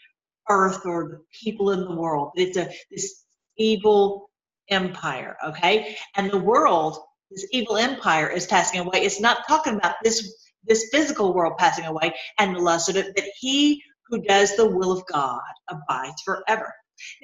[0.51, 2.33] earth or the people in the world.
[2.37, 3.25] It's a this
[3.59, 4.30] evil
[4.71, 5.37] empire.
[5.47, 5.97] Okay.
[6.17, 6.99] And the world,
[7.31, 9.03] this evil empire is passing away.
[9.05, 13.15] It's not talking about this this physical world passing away and the lust of it,
[13.15, 16.75] but he who does the will of God abides forever.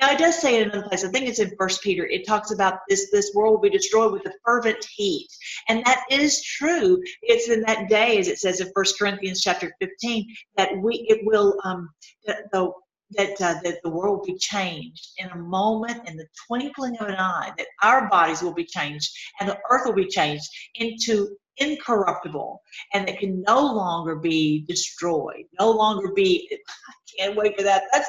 [0.01, 2.51] Now it does say in another place, I think it's in First Peter, it talks
[2.51, 5.29] about this this world will be destroyed with a fervent heat.
[5.69, 7.03] And that is true.
[7.23, 11.21] It's in that day, as it says in First Corinthians chapter 15, that we it
[11.25, 11.91] will um
[12.27, 12.73] that the
[13.11, 17.09] that, uh, that the world will be changed in a moment, in the twinkling of
[17.09, 21.37] an eye, that our bodies will be changed and the earth will be changed into
[21.59, 26.49] incorruptible and that can no longer be destroyed, no longer be.
[26.69, 27.85] I can't wait for that.
[27.93, 28.09] That's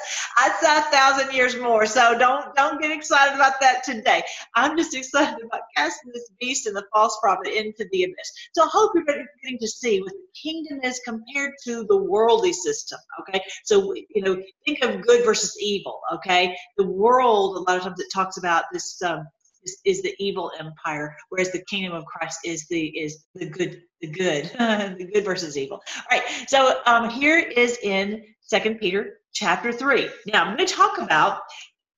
[0.60, 1.86] saw a thousand years more.
[1.86, 4.24] So don't don't get excited about that today.
[4.56, 8.32] I'm just excited about casting this beast and the false prophet into the abyss.
[8.54, 12.54] So I hope you're getting to see what the kingdom is compared to the worldly
[12.54, 13.00] system.
[13.22, 16.00] Okay, so you know think of good versus evil.
[16.16, 19.02] Okay, the world a lot of times it talks about this.
[19.02, 19.28] Um,
[19.68, 23.82] is, is the evil empire, whereas the kingdom of Christ is the is the good
[24.02, 24.46] the good
[24.98, 25.82] the good versus evil.
[25.96, 30.10] All right, so um, here is in Second Peter chapter three.
[30.26, 31.42] Now I'm going to talk about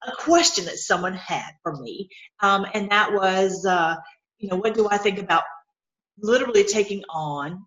[0.08, 2.10] a question that someone had for me,
[2.42, 3.96] um, and that was, uh,
[4.38, 5.44] you know, what do I think about
[6.18, 7.66] literally taking on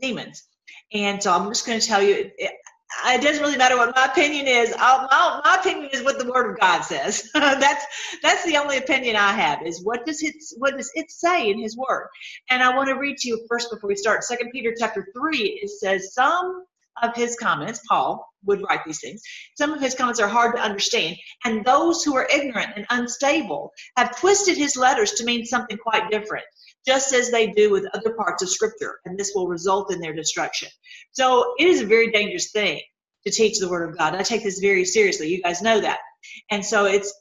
[0.00, 0.44] demons?
[0.92, 2.30] And so I'm just going to tell you,
[3.06, 4.74] it doesn't really matter what my opinion is.
[4.78, 7.30] I'll, my, my opinion is what the Word of God says.
[7.34, 7.84] that's
[8.22, 9.66] that's the only opinion I have.
[9.66, 12.08] Is what does it what does it say in His Word?
[12.50, 14.24] And I want to read to you first before we start.
[14.24, 15.60] Second Peter chapter three.
[15.62, 16.64] It says some
[17.02, 17.80] of his comments.
[17.88, 19.22] Paul would write these things.
[19.56, 23.72] Some of his comments are hard to understand, and those who are ignorant and unstable
[23.96, 26.44] have twisted his letters to mean something quite different
[26.86, 30.14] just as they do with other parts of Scripture, and this will result in their
[30.14, 30.68] destruction.
[31.12, 32.80] So it is a very dangerous thing
[33.26, 34.14] to teach the Word of God.
[34.14, 35.28] I take this very seriously.
[35.28, 35.98] You guys know that.
[36.50, 37.12] And so it's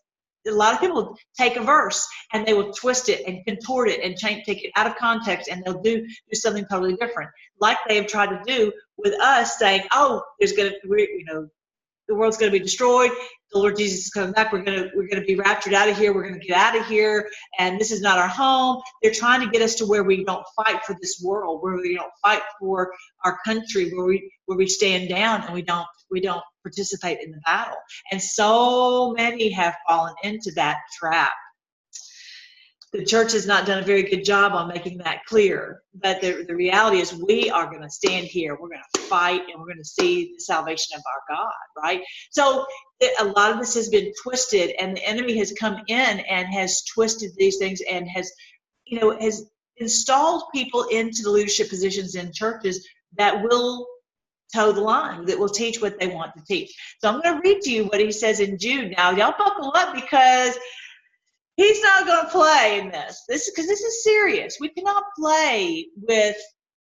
[0.48, 4.02] a lot of people take a verse and they will twist it and contort it
[4.04, 7.78] and change, take it out of context and they'll do do something totally different, like
[7.88, 11.48] they have tried to do with us, saying, "Oh, there's going to, be, you know,
[12.10, 13.12] the world's going to be destroyed
[13.52, 14.54] the Lord Jesus is coming back.
[14.54, 16.14] We're gonna we're gonna be raptured out of here.
[16.14, 18.82] We're gonna get out of here, and this is not our home.
[19.02, 21.96] They're trying to get us to where we don't fight for this world, where we
[21.96, 22.94] don't fight for
[23.26, 27.32] our country, where we where we stand down and we don't we don't participate in
[27.32, 27.78] the battle.
[28.12, 31.34] And so many have fallen into that trap
[32.92, 35.84] the church has not done a very good job on making that clear.
[35.94, 39.42] But the, the reality is, we are going to stand here, we're going to fight,
[39.42, 42.02] and we're going to see the salvation of our God, right?
[42.32, 42.66] So
[43.20, 46.84] a lot of this has been twisted, and the enemy has come in and has
[46.84, 48.32] twisted these things and has,
[48.86, 49.46] you know, has
[49.78, 53.88] installed people into the leadership positions in churches that will
[54.54, 56.74] toe the line, that will teach what they want to teach.
[57.00, 58.96] So I'm going to read to you what he says in Jude.
[58.98, 60.58] Now, y'all buckle up because
[61.60, 63.24] he's not going to play in this.
[63.28, 64.58] This because this is serious.
[64.60, 66.38] We cannot play with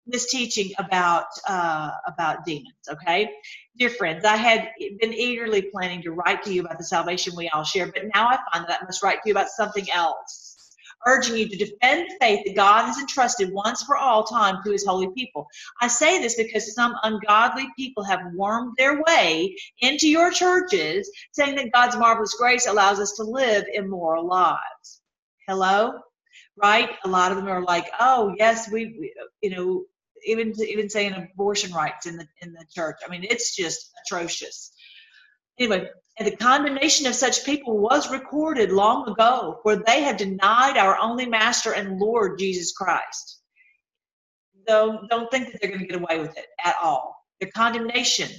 [0.06, 2.76] this teaching about uh, about demons.
[2.90, 3.30] Okay,
[3.78, 7.50] dear friends, I had been eagerly planning to write to you about the salvation we
[7.50, 10.47] all share, but now I find that I must write to you about something else
[11.08, 14.72] urging you to defend the faith that God has entrusted once for all time to
[14.72, 15.48] his holy people.
[15.82, 21.56] I say this because some ungodly people have wormed their way into your churches, saying
[21.56, 25.02] that God's marvelous grace allows us to live immoral lives.
[25.48, 25.94] Hello?
[26.62, 26.90] Right?
[27.06, 29.84] A lot of them are like, oh, yes, we, we you know,
[30.26, 32.98] even even saying abortion rights in the in the church.
[33.06, 34.74] I mean, it's just atrocious.
[35.60, 35.88] Anyway,
[36.20, 40.98] and the condemnation of such people was recorded long ago, for they have denied our
[40.98, 43.42] only Master and Lord Jesus Christ.
[44.68, 47.16] Don't, don't think that they're going to get away with it at all.
[47.40, 48.30] Their condemnation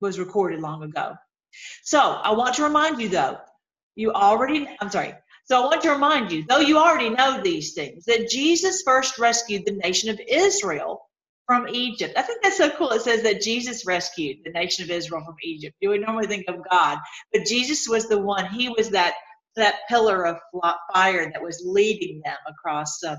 [0.00, 1.14] was recorded long ago.
[1.82, 3.38] So I want to remind you, though,
[3.96, 5.14] you already, I'm sorry.
[5.46, 9.18] So I want to remind you, though you already know these things, that Jesus first
[9.18, 11.07] rescued the nation of Israel
[11.48, 12.12] from Egypt.
[12.14, 12.90] I think that's so cool.
[12.90, 15.74] It says that Jesus rescued the nation of Israel from Egypt.
[15.80, 16.98] You would normally think of God,
[17.32, 18.46] but Jesus was the one.
[18.50, 19.14] He was that
[19.56, 20.36] that pillar of
[20.92, 23.16] fire that was leading them across um,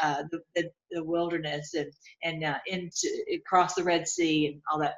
[0.00, 4.78] uh, the, the, the, wilderness and and uh, into across the Red Sea and all
[4.78, 4.94] that.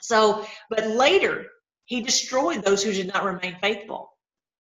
[0.00, 1.46] So, but later
[1.84, 4.10] he destroyed those who did not remain faithful.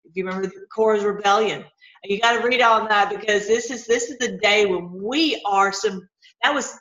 [0.05, 1.64] If you remember the Korah's rebellion,
[2.03, 5.41] you got to read on that because this is this is the day when we
[5.47, 6.09] are some.
[6.43, 6.76] That was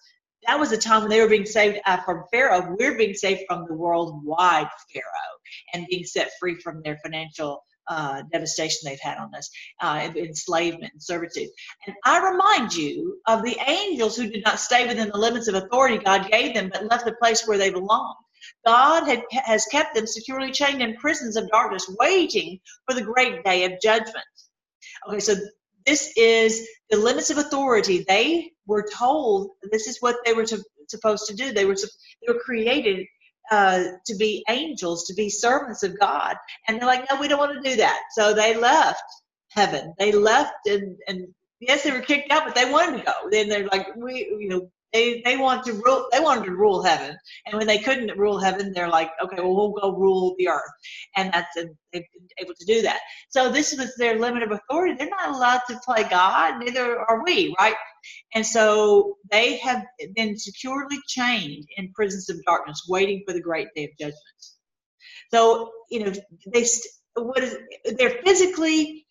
[0.47, 2.75] that was a time when they were being saved uh, from Pharaoh.
[2.79, 5.37] We're being saved from the worldwide Pharaoh
[5.73, 9.49] and being set free from their financial uh, devastation they've had on us,
[9.81, 11.49] uh, enslavement and servitude.
[11.87, 15.55] And I remind you of the angels who did not stay within the limits of
[15.55, 18.15] authority God gave them, but left the place where they belonged.
[18.65, 23.43] God had, has kept them securely chained in prisons of darkness, waiting for the great
[23.43, 24.25] day of judgment.
[25.07, 25.35] Okay, so
[25.89, 28.05] this is the limits of authority.
[28.07, 31.51] They were told this is what they were to, supposed to do.
[31.51, 33.07] They were they were created
[33.49, 36.35] uh, to be angels, to be servants of God,
[36.67, 37.99] and they're like, no, we don't want to do that.
[38.11, 39.01] So they left
[39.49, 39.95] heaven.
[39.97, 41.27] They left, and and
[41.59, 43.13] yes, they were kicked out, but they wanted to go.
[43.31, 46.07] Then they're like, we, you know, they they want to rule.
[46.11, 49.55] They wanted to rule heaven, and when they couldn't rule heaven, they're like, okay, well,
[49.55, 50.71] we'll go rule the earth,
[51.15, 52.99] and that's a, they've been able to do that.
[53.29, 54.95] So this was their limit of authority.
[54.95, 56.59] They're not allowed to play God.
[56.59, 57.75] Neither are we, right?
[58.35, 59.83] And so they have
[60.15, 64.17] been securely chained in prisons of darkness, waiting for the great day of judgment.
[65.31, 66.13] So you know
[66.53, 66.65] they
[67.15, 67.57] what is
[67.97, 69.07] they're physically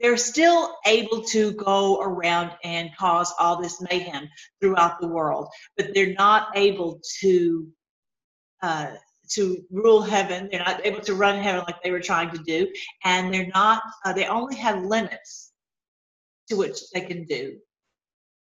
[0.00, 4.28] they're still able to go around and cause all this mayhem
[4.60, 7.68] throughout the world, but they're not able to
[8.62, 8.92] uh,
[9.30, 10.48] to rule heaven.
[10.50, 12.68] They're not able to run heaven like they were trying to do,
[13.04, 13.82] and they're not.
[14.04, 15.52] Uh, they only have limits
[16.48, 17.58] to which they can do,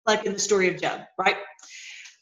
[0.07, 1.37] like in the story of Job, right?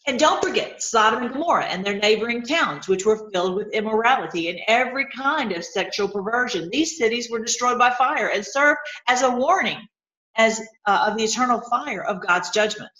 [0.08, 4.48] And don't forget Sodom and Gomorrah and their neighboring towns, which were filled with immorality
[4.48, 6.70] and every kind of sexual perversion.
[6.72, 9.86] These cities were destroyed by fire and served as a warning
[10.34, 12.90] as uh, of the eternal fire of God's judgment.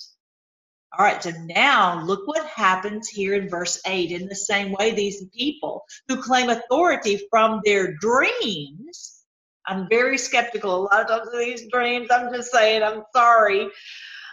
[0.99, 4.13] All right, so now look what happens here in verse 8.
[4.13, 9.25] In the same way, these people who claim authority from their dreams,
[9.67, 12.09] I'm very skeptical a lot of these dreams.
[12.11, 13.71] I'm just saying, I'm sorry.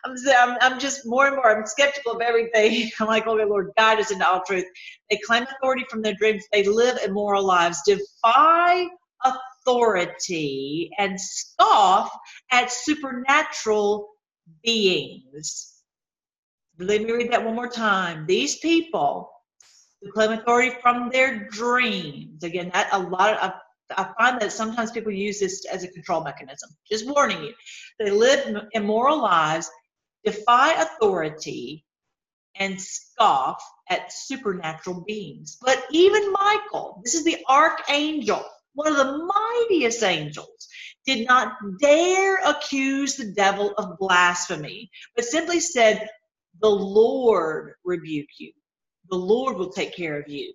[0.05, 2.89] I'm, I'm, I'm just more and more, I'm skeptical of everything.
[2.99, 4.65] I'm like, okay, Lord, guide us into all truth.
[5.09, 6.43] They claim authority from their dreams.
[6.51, 8.87] They live immoral lives, defy
[9.23, 12.15] authority, and scoff
[12.51, 14.09] at supernatural
[14.63, 15.71] beings.
[16.77, 18.25] Let me read that one more time.
[18.27, 19.31] These people
[20.01, 22.43] who claim authority from their dreams.
[22.43, 23.53] Again, that a lot of
[23.95, 26.69] I find that sometimes people use this as a control mechanism.
[26.91, 27.53] Just warning you.
[27.99, 29.69] They live immoral lives
[30.25, 31.85] defy authority,
[32.57, 35.57] and scoff at supernatural beings.
[35.61, 40.67] But even Michael, this is the archangel, one of the mightiest angels,
[41.05, 46.07] did not dare accuse the devil of blasphemy, but simply said,
[46.61, 48.51] The Lord rebuke you.
[49.09, 50.53] The Lord will take care of you.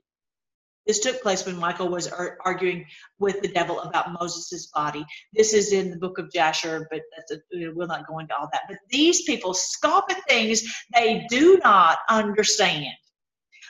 [0.87, 2.87] This took place when Michael was ar- arguing
[3.19, 5.05] with the devil about Moses' body.
[5.33, 8.63] This is in the book of Jasher, but a, we'll not go into all that.
[8.69, 10.63] But these people scoff at things
[10.95, 12.95] they do not understand.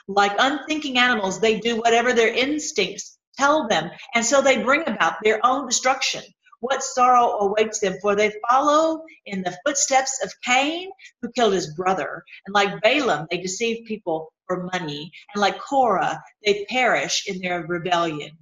[0.08, 5.14] Like unthinking animals, they do whatever their instincts tell them, and so they bring about
[5.22, 6.22] their own destruction
[6.60, 10.90] what sorrow awaits them, for they follow in the footsteps of Cain,
[11.20, 12.22] who killed his brother.
[12.46, 15.12] And like Balaam, they deceive people for money.
[15.32, 18.32] And like Korah, they perish in their rebellion.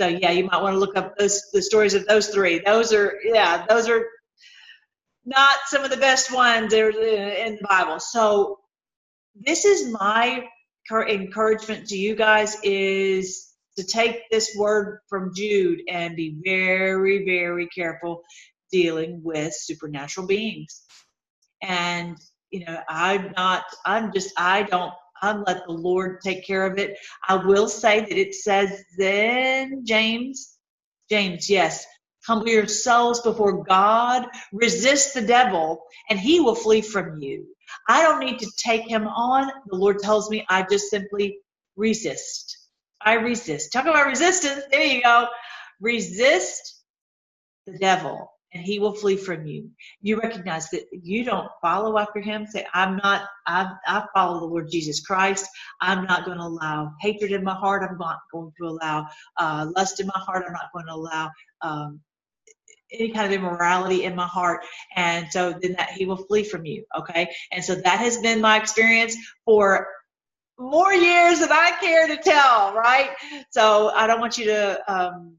[0.00, 2.58] So yeah, you might want to look up those the stories of those three.
[2.58, 4.04] Those are yeah, those are
[5.24, 8.00] not some of the best ones uh, in the Bible.
[8.00, 8.58] So
[9.34, 10.44] this is my
[10.92, 17.68] encouragement to you guys is to take this word from Jude and be very, very
[17.68, 18.22] careful
[18.70, 20.82] dealing with supernatural beings.
[21.62, 22.16] And,
[22.50, 24.92] you know, I'm not, I'm just, I don't,
[25.22, 26.96] I'm let the Lord take care of it.
[27.28, 30.56] I will say that it says then, James,
[31.10, 31.86] James, yes,
[32.26, 37.46] humble yourselves before God, resist the devil, and he will flee from you.
[37.88, 39.50] I don't need to take him on.
[39.68, 41.38] The Lord tells me I just simply
[41.76, 42.56] resist
[43.04, 43.72] I resist.
[43.72, 44.62] Talk about resistance.
[44.70, 45.28] There you go.
[45.80, 46.82] Resist
[47.66, 49.70] the devil and he will flee from you.
[50.00, 52.46] You recognize that you don't follow after him.
[52.46, 55.46] Say, I'm not, I, I follow the Lord Jesus Christ.
[55.80, 57.82] I'm not going to allow hatred in my heart.
[57.88, 60.44] I'm not going to allow uh, lust in my heart.
[60.46, 61.30] I'm not going to allow
[61.62, 62.00] um,
[62.92, 64.64] any kind of immorality in my heart.
[64.94, 66.84] And so then that he will flee from you.
[66.96, 67.28] Okay.
[67.50, 69.88] And so that has been my experience for
[70.58, 73.10] more years than I care to tell, right?
[73.50, 75.36] So I don't want you to um,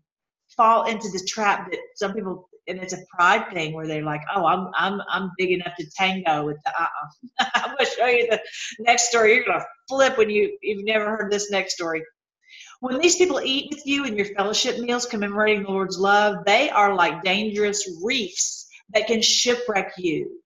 [0.58, 4.22] fall into the trap that some people, and it's a pride thing where they're like,
[4.34, 7.46] "Oh, I'm I'm I'm big enough to tango with the." Uh-uh.
[7.56, 8.42] I'm to show you the
[8.80, 9.36] next story.
[9.36, 12.04] You're to flip when you you've never heard this next story.
[12.82, 16.70] When these people eat with you in your fellowship meals commemorating the Lord's love, they
[16.70, 20.42] are like dangerous reefs that can shipwreck you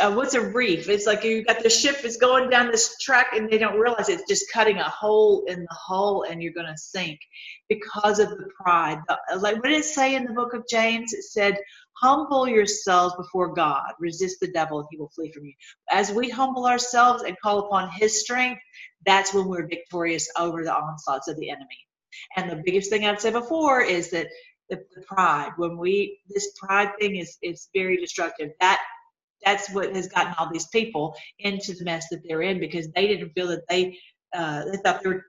[0.00, 0.88] uh, what's a reef?
[0.88, 4.08] It's like you got the ship is going down this track and they don't realize
[4.08, 7.20] it's just cutting a hole in the hull and you're going to sink
[7.68, 8.98] because of the pride.
[9.36, 11.12] Like what did it say in the book of James?
[11.12, 11.56] It said,
[12.00, 15.54] "Humble yourselves before God, resist the devil, and he will flee from you."
[15.90, 18.60] As we humble ourselves and call upon His strength,
[19.06, 21.86] that's when we're victorious over the onslaughts of the enemy.
[22.36, 24.28] And the biggest thing I've said before is that
[24.70, 28.50] the, the pride, when we this pride thing is is very destructive.
[28.60, 28.80] That
[29.44, 33.06] that's what has gotten all these people into the mess that they're in because they
[33.06, 33.98] didn't feel that they
[34.34, 35.24] uh, they thought they were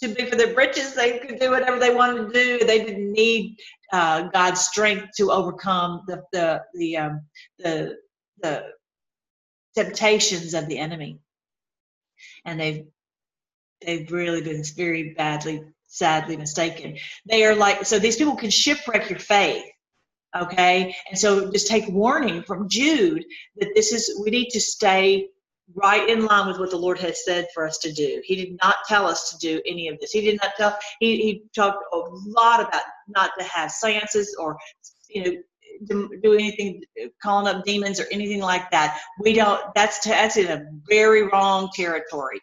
[0.00, 0.94] too big for their britches.
[0.94, 2.66] They could do whatever they wanted to do.
[2.66, 3.56] They didn't need
[3.92, 7.22] uh, God's strength to overcome the the the um,
[7.58, 7.96] the
[8.40, 8.64] the
[9.76, 11.18] temptations of the enemy.
[12.44, 12.86] And they've
[13.84, 16.96] they've really been very badly, sadly mistaken.
[17.26, 19.64] They are like so these people can shipwreck your faith
[20.36, 20.94] okay?
[21.08, 23.24] And so just take warning from jude
[23.56, 25.28] that this is we need to stay
[25.74, 28.22] right in line with what the lord has said for us to do.
[28.24, 30.12] He did not tell us to do any of this.
[30.12, 34.56] He did not tell he, he talked a lot about not to have seances or
[35.08, 35.32] you know
[35.86, 36.82] do, do anything
[37.22, 38.98] calling up demons or anything like that.
[39.20, 42.40] We don't that's that's in a very wrong territory.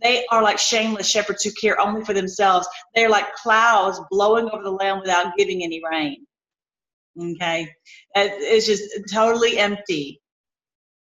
[0.00, 2.68] They are like shameless shepherds who care only for themselves.
[2.94, 6.27] They're like clouds blowing over the land without giving any rain
[7.20, 7.68] Okay.
[8.14, 10.20] It's just totally empty,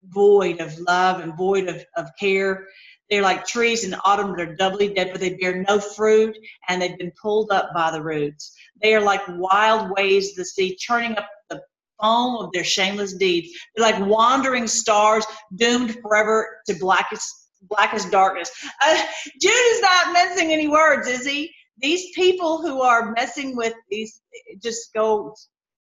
[0.05, 2.65] void of love and void of, of care.
[3.09, 6.35] They're like trees in autumn that are doubly dead, but they bear no fruit
[6.69, 8.55] and they've been pulled up by the roots.
[8.81, 11.61] They are like wild waves of the sea, churning up the
[12.01, 13.49] foam of their shameless deeds.
[13.75, 17.31] They're like wandering stars doomed forever to blackest
[17.67, 18.51] blackest darkness.
[18.83, 19.03] Uh,
[19.41, 21.51] Jude is not messing any words, is he?
[21.79, 24.21] These people who are messing with these
[24.61, 25.33] just go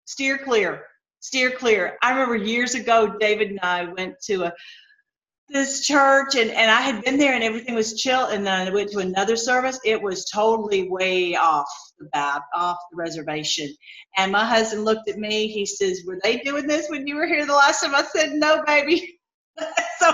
[0.05, 0.85] steer clear.
[1.21, 1.99] Steer clear.
[2.03, 4.53] I remember years ago david and i went to a
[5.49, 8.71] this church and, and i had been there and everything was chill and then i
[8.71, 9.79] went to another service.
[9.85, 13.69] It was totally way off the bat off the reservation.
[14.17, 15.49] And my husband looked at me.
[15.49, 17.95] He says were they doing this when you were here the last time?
[17.95, 19.19] I said no baby.
[19.99, 20.13] So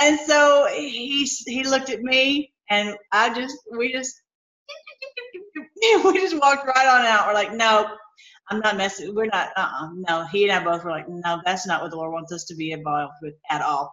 [0.00, 4.14] and so he he looked at me and i just we just
[6.04, 7.26] we just walked right on out.
[7.26, 7.96] We're like no
[8.50, 9.14] I'm not messing.
[9.14, 9.50] We're not.
[9.56, 9.90] Uh-uh.
[10.08, 12.44] No, he and I both were like, no, that's not what the Lord wants us
[12.44, 13.92] to be involved with at all.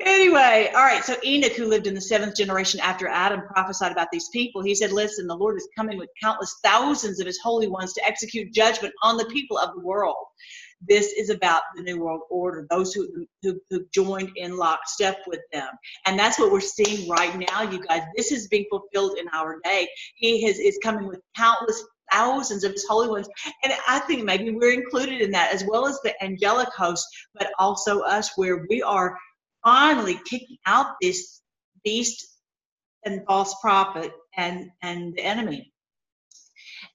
[0.00, 1.04] Anyway, all right.
[1.04, 4.62] So Enoch, who lived in the seventh generation after Adam, prophesied about these people.
[4.62, 8.04] He said, "Listen, the Lord is coming with countless thousands of His holy ones to
[8.04, 10.16] execute judgment on the people of the world."
[10.88, 13.08] This is about the New World Order, those who,
[13.42, 15.68] who, who joined in lockstep with them.
[16.06, 18.02] And that's what we're seeing right now, you guys.
[18.16, 19.88] This is being fulfilled in our day.
[20.16, 23.28] He has, is coming with countless thousands of his holy ones.
[23.64, 27.50] And I think maybe we're included in that as well as the angelic host, but
[27.58, 29.18] also us, where we are
[29.64, 31.40] finally kicking out this
[31.84, 32.26] beast
[33.04, 35.72] and false prophet and, and the enemy.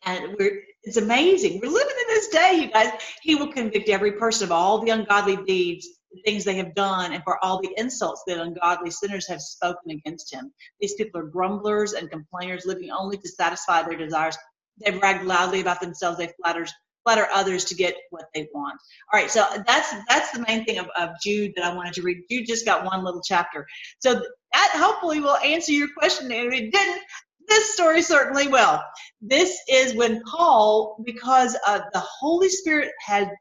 [0.05, 1.59] And we're it's amazing.
[1.61, 2.93] We're living in this day, you guys.
[3.22, 5.86] He will convict every person of all the ungodly deeds,
[6.24, 10.34] things they have done, and for all the insults that ungodly sinners have spoken against
[10.34, 10.49] him.
[10.80, 14.38] These people are grumblers and complainers, living only to satisfy their desires
[14.80, 16.17] they brag loudly about themselves.
[16.17, 16.65] They flatter
[17.03, 18.78] flatter others to get what they want.
[19.13, 22.01] All right, so that's that's the main thing of, of Jude that I wanted to
[22.01, 22.17] read.
[22.30, 23.65] Jude just got one little chapter,
[23.99, 26.32] so that hopefully will answer your question.
[26.32, 27.01] And if it didn't,
[27.47, 28.82] this story certainly will.
[29.21, 33.32] This is when Paul, because uh, the Holy Spirit had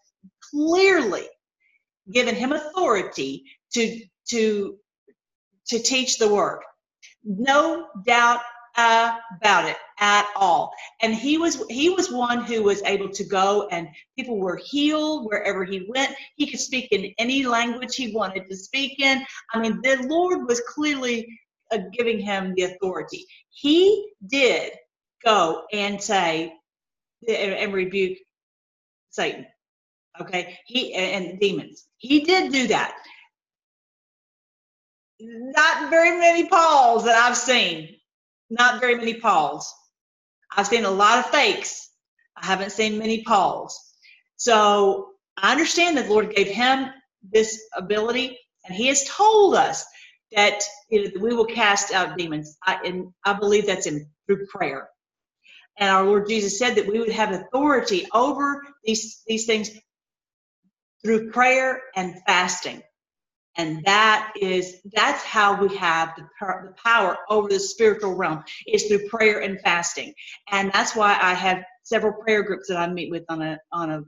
[0.51, 1.25] clearly
[2.13, 3.43] given him authority
[3.75, 4.77] to to
[5.69, 6.61] to teach the word.
[7.25, 8.43] No doubt
[8.77, 10.73] about it at all.
[11.01, 15.27] And he was he was one who was able to go and people were healed
[15.27, 16.15] wherever he went.
[16.37, 19.25] He could speak in any language he wanted to speak in.
[19.55, 21.27] I mean, the Lord was clearly
[21.73, 23.25] uh, giving him the authority.
[23.51, 24.73] He did
[25.25, 26.53] go and say
[27.27, 28.19] and, and rebuke
[29.11, 29.47] Satan.
[30.21, 31.87] Okay, he and demons.
[31.99, 32.95] He did do that.
[35.19, 37.96] Not very many Pauls that I've seen
[38.51, 39.73] not very many Pauls.
[40.57, 41.91] I've seen a lot of fakes.
[42.37, 43.79] I haven't seen many Pauls.
[44.37, 46.89] So I understand that the Lord gave him
[47.33, 49.85] this ability, and He has told us
[50.33, 52.57] that we will cast out demons.
[52.65, 54.89] I, and I believe that's in through prayer.
[55.79, 59.71] And our Lord Jesus said that we would have authority over these these things
[61.05, 62.83] through prayer and fasting
[63.57, 68.85] and that is that's how we have the, the power over the spiritual realm is
[68.85, 70.13] through prayer and fasting
[70.51, 73.91] and that's why i have several prayer groups that i meet with on a on
[73.91, 74.03] a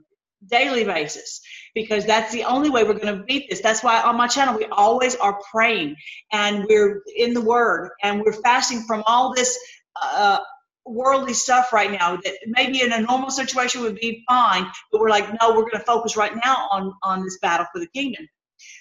[0.47, 1.41] daily basis
[1.75, 3.61] because that's the only way we're going to beat this.
[3.61, 5.95] That's why on my channel we always are praying
[6.31, 9.59] and we're in the Word and we're fasting from all this
[10.01, 10.39] uh,
[10.85, 15.09] worldly stuff right now that maybe in a normal situation would be fine, but we're
[15.09, 18.27] like, no, we're going to focus right now on on this battle for the kingdom.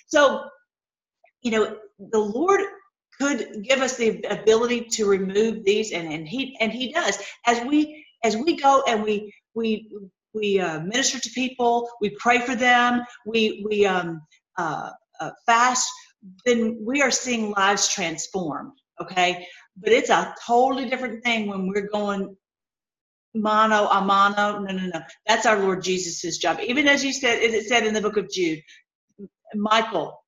[0.07, 0.45] So,
[1.43, 2.61] you know, the Lord
[3.19, 7.65] could give us the ability to remove these, and and he and he does as
[7.65, 9.91] we as we go and we we
[10.35, 14.23] we uh, minister to people, we pray for them, we we um,
[14.57, 15.89] uh, uh, fast,
[16.45, 18.73] then we are seeing lives transformed.
[19.01, 22.37] Okay, but it's a totally different thing when we're going
[23.35, 24.61] mano a mano.
[24.61, 25.01] No, no, no.
[25.27, 26.59] That's our Lord Jesus' job.
[26.61, 28.61] Even as you said, it said in the book of Jude,
[29.55, 30.19] Michael,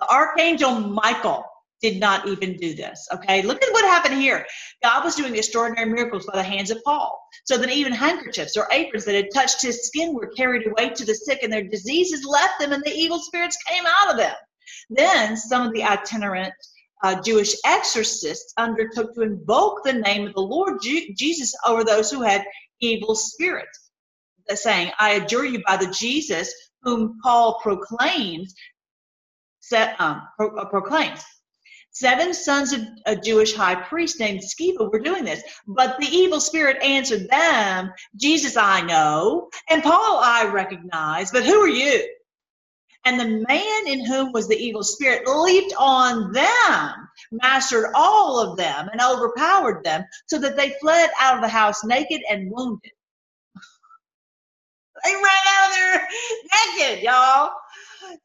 [0.00, 1.44] the archangel Michael
[1.82, 3.08] did not even do this.
[3.12, 4.46] Okay, look at what happened here.
[4.82, 8.68] God was doing extraordinary miracles by the hands of Paul, so that even handkerchiefs or
[8.70, 12.24] aprons that had touched his skin were carried away to the sick, and their diseases
[12.24, 14.34] left them, and the evil spirits came out of them.
[14.90, 16.52] Then some of the itinerant
[17.02, 22.22] uh, Jewish exorcists undertook to invoke the name of the Lord Jesus over those who
[22.22, 22.44] had
[22.80, 23.90] evil spirits,
[24.54, 28.54] saying, I adjure you by the Jesus whom Paul proclaims,
[29.70, 31.24] set, um, pro- uh, proclaims.
[31.92, 36.40] Seven sons of a Jewish high priest named Sceva were doing this, but the evil
[36.40, 42.08] spirit answered them, Jesus I know, and Paul I recognize, but who are you?
[43.06, 48.56] And the man in whom was the evil spirit leaped on them, mastered all of
[48.56, 52.92] them, and overpowered them, so that they fled out of the house naked and wounded.
[55.04, 56.08] they ran out of there
[56.78, 57.52] naked, y'all.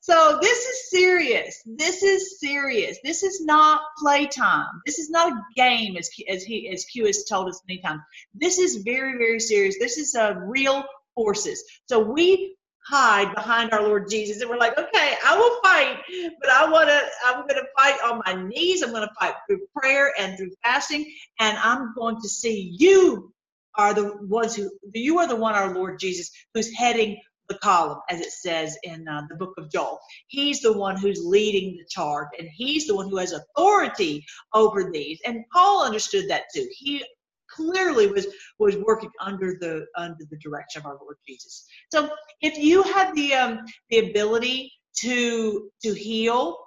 [0.02, 1.62] So this is serious.
[1.66, 2.98] This is serious.
[3.04, 4.82] This is not playtime.
[4.86, 8.02] This is not a game, as as he as Q has told us many times.
[8.34, 9.78] This is very very serious.
[9.80, 10.84] This is a real
[11.16, 11.64] forces.
[11.88, 12.56] So we
[12.88, 14.42] hide behind our Lord Jesus.
[14.42, 15.98] And we're like, okay, I will fight,
[16.40, 18.84] but I want to, I'm going to fight on my knees.
[18.84, 21.12] I'm going to fight through prayer and through fasting.
[21.40, 23.34] And I'm going to see you
[23.76, 27.20] are the ones who, you are the one, our Lord Jesus, who's heading
[27.50, 30.00] the column, as it says in uh, the book of Joel.
[30.28, 34.90] He's the one who's leading the charge, and he's the one who has authority over
[34.92, 35.20] these.
[35.26, 36.68] And Paul understood that too.
[36.72, 37.04] He
[37.50, 38.28] clearly was
[38.60, 41.68] was working under the under the direction of our Lord Jesus.
[41.92, 42.10] So
[42.42, 44.72] if you have the um, the ability
[45.02, 46.58] to to heal,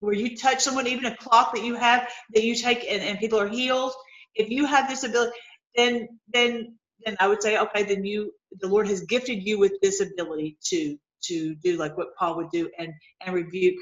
[0.00, 3.18] where you touch someone, even a cloth that you have that you take and, and
[3.18, 3.92] people are healed,
[4.34, 5.32] if you have this ability,
[5.76, 9.80] then then then I would say, okay, then you the Lord has gifted you with
[9.80, 12.92] this ability to to do like what Paul would do and
[13.24, 13.78] and rebuke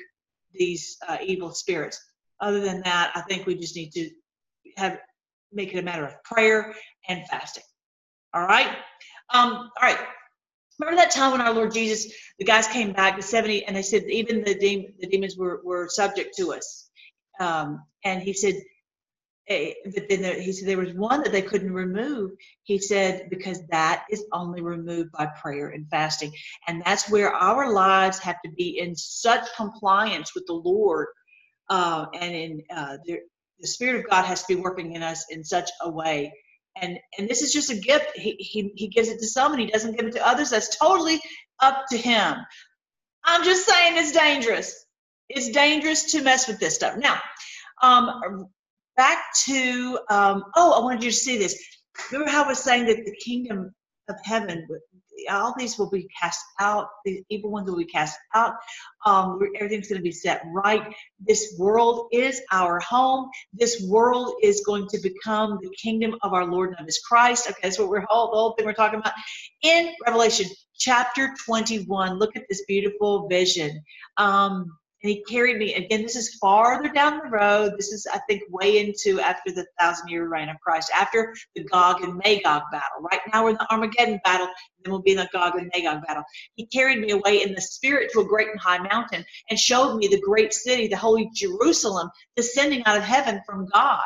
[0.53, 2.01] these uh, evil spirits.
[2.41, 4.11] Other than that, I think we just need to
[4.77, 4.99] have
[5.53, 6.75] make it a matter of prayer
[7.09, 7.65] and fasting.
[8.35, 8.69] All right?
[9.33, 9.99] Um, all right.
[10.79, 13.83] Remember that time when our Lord Jesus, the guys came back, the 70, and they
[13.83, 16.89] said even the, de- the demons were, were subject to us.
[17.41, 18.55] Um, and he said,
[19.49, 22.33] but then there, he said there was one that they couldn't remove.
[22.65, 26.33] He said, because that is only removed by prayer and fasting.
[26.67, 31.09] And that's where our lives have to be in such compliance with the Lord
[31.69, 33.21] uh, and in uh, there,
[33.61, 36.33] the Spirit of God has to be working in us in such a way.
[36.81, 38.17] And and this is just a gift.
[38.17, 40.51] He, he, he gives it to some and he doesn't give it to others.
[40.51, 41.21] That's totally
[41.61, 42.37] up to him.
[43.25, 44.87] I'm just saying it's dangerous.
[45.29, 46.97] It's dangerous to mess with this stuff.
[46.97, 47.21] Now,
[47.83, 48.47] um,
[48.99, 51.59] back to, um, oh, I wanted you to see this.
[52.13, 53.75] Remember how I was saying that the kingdom
[54.11, 54.67] of heaven
[55.31, 56.89] all these will be cast out.
[57.05, 58.55] The evil ones will be cast out.
[59.05, 60.95] Um, everything's going to be set right.
[61.21, 63.29] This world is our home.
[63.53, 67.49] This world is going to become the kingdom of our Lord and of His Christ.
[67.49, 69.15] Okay, that's what we're whole, the whole thing we're talking about
[69.63, 70.47] in Revelation
[70.79, 72.19] chapter 21.
[72.19, 73.83] Look at this beautiful vision.
[74.17, 77.75] Um, and he carried me again this is farther down the road.
[77.77, 81.65] This is i think way into after the thousand year reign of christ after the
[81.65, 83.01] gog and magog battle.
[83.01, 85.71] Right now we're in the armageddon battle and then we'll be in the gog and
[85.75, 86.25] magog battle.
[86.55, 89.97] He carried me away in the spirit to a great and high mountain and showed
[89.97, 94.03] me the great city the holy jerusalem descending out of heaven from god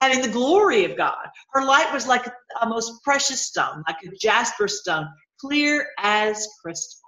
[0.00, 1.28] having the glory of god.
[1.52, 2.26] Her light was like
[2.60, 5.06] a most precious stone like a jasper stone
[5.40, 7.00] clear as crystal.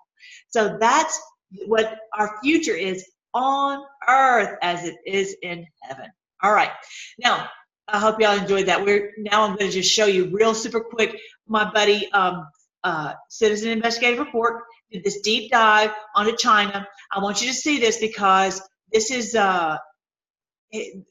[0.50, 1.20] So that's
[1.66, 3.04] what our future is
[3.34, 6.10] on earth as it is in heaven.
[6.42, 6.70] All right.
[7.18, 7.48] Now,
[7.88, 8.84] I hope y'all enjoyed that.
[8.84, 11.18] We're now I'm going to just show you real super quick.
[11.46, 12.46] My buddy, um,
[12.82, 16.86] uh, Citizen Investigative Report, did this deep dive onto China.
[17.12, 18.62] I want you to see this because
[18.92, 19.76] this is uh,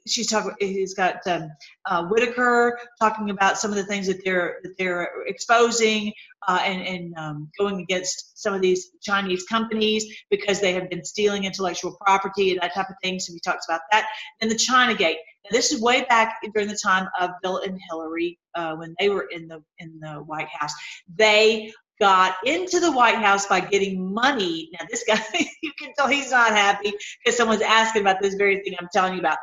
[0.07, 0.53] she's talking.
[0.59, 1.49] He's got um,
[1.85, 6.13] uh, Whitaker talking about some of the things that they're that they're exposing
[6.47, 11.03] uh, and and um, going against some of these Chinese companies because they have been
[11.03, 13.19] stealing intellectual property and that type of thing.
[13.19, 14.05] So he talks about that.
[14.41, 15.17] And the China Gate.
[15.45, 19.09] Now this is way back during the time of Bill and Hillary uh, when they
[19.09, 20.73] were in the in the White House.
[21.15, 24.69] They got into the White House by getting money.
[24.73, 25.19] Now, this guy,
[25.63, 29.13] you can tell he's not happy because someone's asking about this very thing I'm telling
[29.13, 29.37] you about.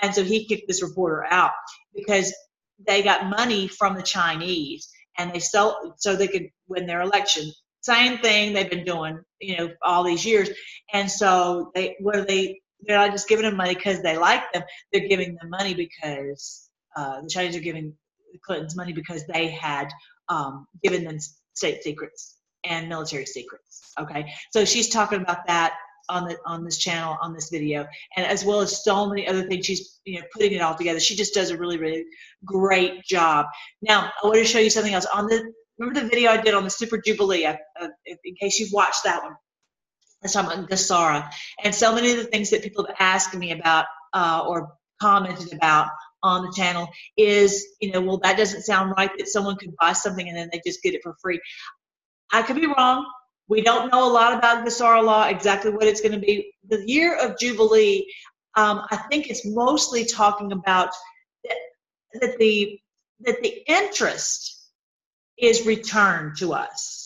[0.00, 1.52] And so he kicked this reporter out
[1.94, 2.34] because
[2.86, 4.88] they got money from the Chinese
[5.18, 7.50] and they sell so they could win their election.
[7.80, 10.50] Same thing they've been doing, you know, all these years.
[10.92, 14.52] And so they, what are they, they're not just giving them money because they like
[14.52, 14.62] them.
[14.92, 17.94] They're giving them money because uh, the Chinese are giving
[18.32, 19.88] the Clintons money because they had
[20.28, 21.18] um, given them
[21.54, 23.92] state secrets and military secrets.
[23.98, 25.76] Okay, so she's talking about that
[26.08, 27.86] on the on this channel on this video,
[28.16, 29.66] and as well as so many other things.
[29.66, 31.00] She's you know putting it all together.
[31.00, 32.04] She just does a really really
[32.44, 33.46] great job.
[33.80, 35.52] Now I want to show you something else on the.
[35.78, 37.46] Remember the video I did on the Super Jubilee?
[37.46, 37.56] uh,
[38.04, 39.36] in case you've watched that one, I
[40.22, 41.28] was talking about GESARA
[41.64, 44.68] and so many of the things that people have asked me about uh, or
[45.00, 45.88] commented about
[46.22, 49.92] on the channel is, you know, well, that doesn't sound right that someone could buy
[49.92, 51.40] something and then they just get it for free.
[52.32, 53.06] I could be wrong.
[53.48, 56.52] We don't know a lot about GESARA law, exactly what it's going to be.
[56.68, 58.06] The year of Jubilee,
[58.56, 60.90] um, I think it's mostly talking about
[61.44, 61.56] that,
[62.20, 62.78] that the
[63.20, 64.70] that the interest
[65.38, 67.01] is returned to us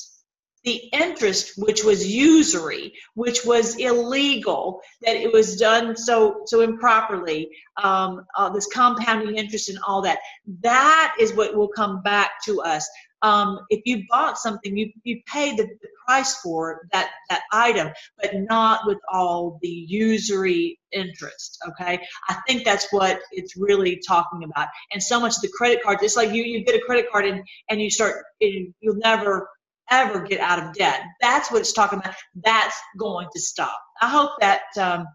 [0.66, 7.48] the interest, which was usury, which was illegal, that it was done so so improperly,
[7.82, 10.18] um, uh, this compounding interest and all that,
[10.62, 12.86] that is what will come back to us.
[13.22, 17.90] Um, if you bought something, you, you paid the, the price for that, that item,
[18.20, 21.58] but not with all the usury interest.
[21.68, 21.98] Okay,
[22.28, 24.68] I think that's what it's really talking about.
[24.92, 27.24] And so much of the credit cards, it's like you you get a credit card
[27.24, 29.48] and and you start, you'll never
[29.91, 31.01] ever get out of debt.
[31.20, 32.14] That's what it's talking about.
[32.34, 33.78] That's going to stop.
[34.01, 35.07] I hope that um,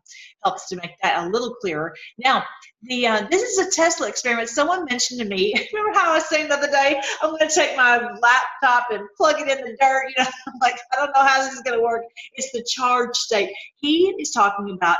[0.43, 1.93] helps to make that a little clearer.
[2.17, 2.43] Now,
[2.83, 4.49] the uh, this is a Tesla experiment.
[4.49, 5.53] Someone mentioned to me.
[5.73, 6.99] Remember how I was saying the other day?
[7.21, 10.05] I'm going to take my laptop and plug it in the dirt.
[10.17, 12.03] You know, I'm like I don't know how this is going to work.
[12.33, 13.51] It's the charge state.
[13.75, 14.97] He is talking about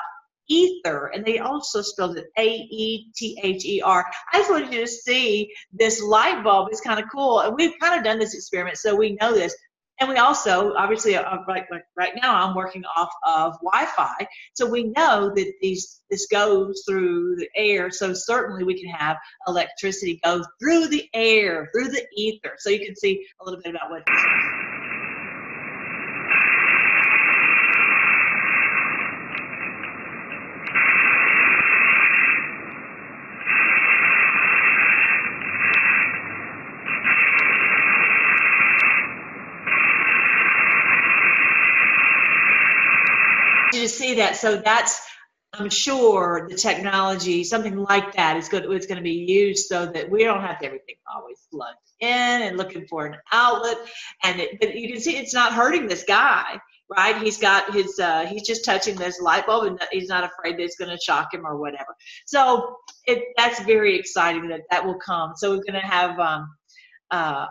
[0.48, 4.06] ether, and they also spelled it A E T H E R.
[4.34, 6.70] I just wanted you to see this light bulb.
[6.72, 9.56] It's kind of cool, and we've kind of done this experiment, so we know this.
[10.00, 11.64] And we also, obviously, uh, right,
[11.96, 17.36] right now, I'm working off of Wi-Fi, so we know that these this goes through
[17.36, 17.92] the air.
[17.92, 19.18] So certainly, we can have
[19.48, 22.56] electricity go through the air, through the ether.
[22.58, 24.04] So you can see a little bit about what.
[43.82, 44.36] You to see that.
[44.36, 45.02] So that's,
[45.54, 48.64] I'm sure the technology, something like that, is good.
[48.66, 52.58] It's going to be used so that we don't have everything always plugged in and
[52.58, 53.78] looking for an outlet.
[54.24, 56.60] And it, but you can see it's not hurting this guy,
[56.90, 57.18] right?
[57.22, 60.64] He's got his, uh, he's just touching this light bulb, and he's not afraid that
[60.64, 61.96] it's going to shock him or whatever.
[62.26, 65.34] So it, that's very exciting that that will come.
[65.36, 66.18] So we're going to have.
[66.20, 66.48] Um,
[67.10, 67.46] uh,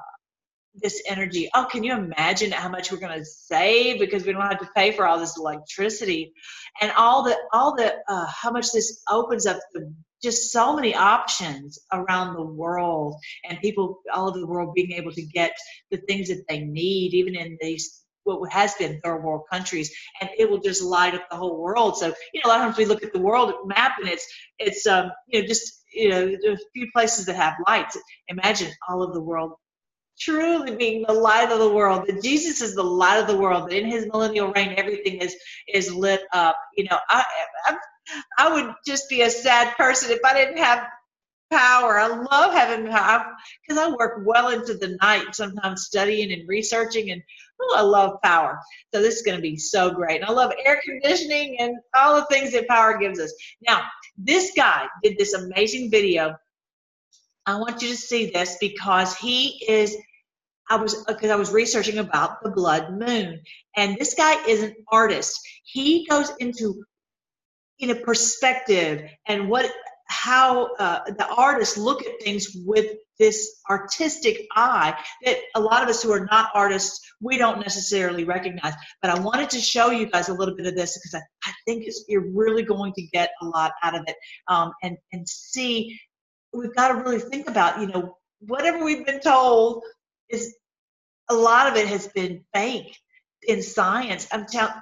[0.74, 1.48] this energy.
[1.54, 4.68] Oh, can you imagine how much we're going to save because we don't have to
[4.76, 6.32] pay for all this electricity?
[6.80, 9.92] And all the all the uh, how much this opens up the,
[10.22, 13.16] just so many options around the world
[13.48, 15.52] and people all over the world being able to get
[15.90, 19.90] the things that they need even in these what has been third world countries
[20.20, 21.96] and it will just light up the whole world.
[21.96, 24.26] So you know a lot of times we look at the world map and it's
[24.58, 27.96] it's um you know just you know a few places that have lights.
[28.28, 29.52] Imagine all of the world
[30.20, 33.68] truly being the light of the world that jesus is the light of the world
[33.68, 35.34] that in his millennial reign everything is
[35.72, 36.56] is lit up.
[36.76, 37.24] You know i
[37.66, 37.76] i,
[38.38, 40.86] I would just be a sad person if i didn't have
[41.50, 41.98] power.
[41.98, 43.34] I love having power.
[43.66, 47.22] Because i work well into the night sometimes studying and researching and
[47.60, 48.58] oh i love power.
[48.94, 50.20] So this is going to be so great.
[50.20, 53.32] And i love air conditioning and all the things that power gives us.
[53.66, 53.82] Now
[54.16, 56.36] this guy did this amazing video.
[57.46, 59.96] I want you to see this because he is
[60.70, 63.40] I was because I was researching about the blood moon,
[63.76, 65.38] and this guy is an artist.
[65.64, 66.84] He goes into
[67.80, 69.70] in a perspective and what
[70.06, 75.88] how uh, the artists look at things with this artistic eye that a lot of
[75.88, 80.06] us who are not artists we don't necessarily recognize but i wanted to show you
[80.06, 83.30] guys a little bit of this because i, I think you're really going to get
[83.40, 84.16] a lot out of it
[84.48, 85.98] um, and and see
[86.52, 89.84] we've got to really think about you know whatever we've been told
[90.28, 90.54] is
[91.30, 92.98] a lot of it has been fake
[93.46, 94.28] in science.
[94.32, 94.74] I'm telling.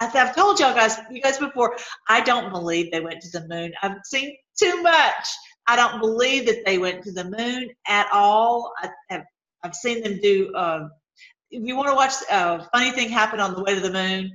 [0.00, 1.76] I've told y'all guys, you guys before.
[2.08, 3.72] I don't believe they went to the moon.
[3.82, 5.26] I've seen too much.
[5.66, 8.72] I don't believe that they went to the moon at all.
[8.78, 9.24] I, have
[9.62, 10.52] I've seen them do.
[10.54, 10.88] Uh,
[11.50, 14.30] if you want to watch a funny thing happen on the way to the moon,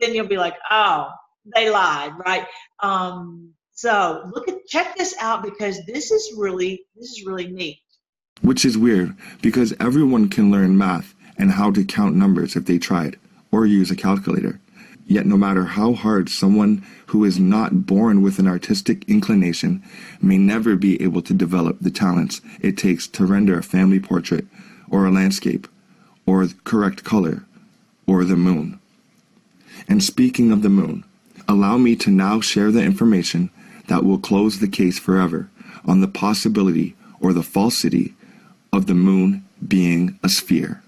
[0.00, 1.08] then you'll be like, oh,
[1.54, 2.46] they lied, right?
[2.80, 7.80] Um, so look at check this out because this is really this is really neat.
[8.42, 12.78] Which is weird because everyone can learn math and how to count numbers if they
[12.78, 13.16] tried,
[13.50, 14.60] or use a calculator.
[15.06, 19.82] Yet, no matter how hard someone who is not born with an artistic inclination
[20.20, 24.46] may never be able to develop the talents it takes to render a family portrait,
[24.88, 25.68] or a landscape,
[26.26, 27.44] or correct color,
[28.06, 28.78] or the moon.
[29.88, 31.04] And speaking of the moon,
[31.46, 33.50] allow me to now share the information
[33.88, 35.50] that will close the case forever
[35.84, 38.14] on the possibility or the falsity
[38.74, 40.82] of the moon being a sphere.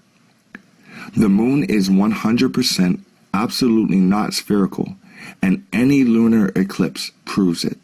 [1.15, 2.99] The moon is 100%
[3.33, 4.97] absolutely not spherical,
[5.41, 7.77] and any lunar eclipse proves it.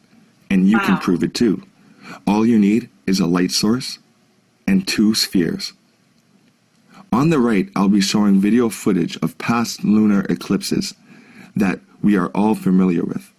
[0.51, 0.85] And you wow.
[0.85, 1.63] can prove it too.
[2.27, 3.99] All you need is a light source
[4.67, 5.71] and two spheres.
[7.13, 10.95] On the right, I'll be showing video footage of past lunar eclipses
[11.55, 13.31] that we are all familiar with.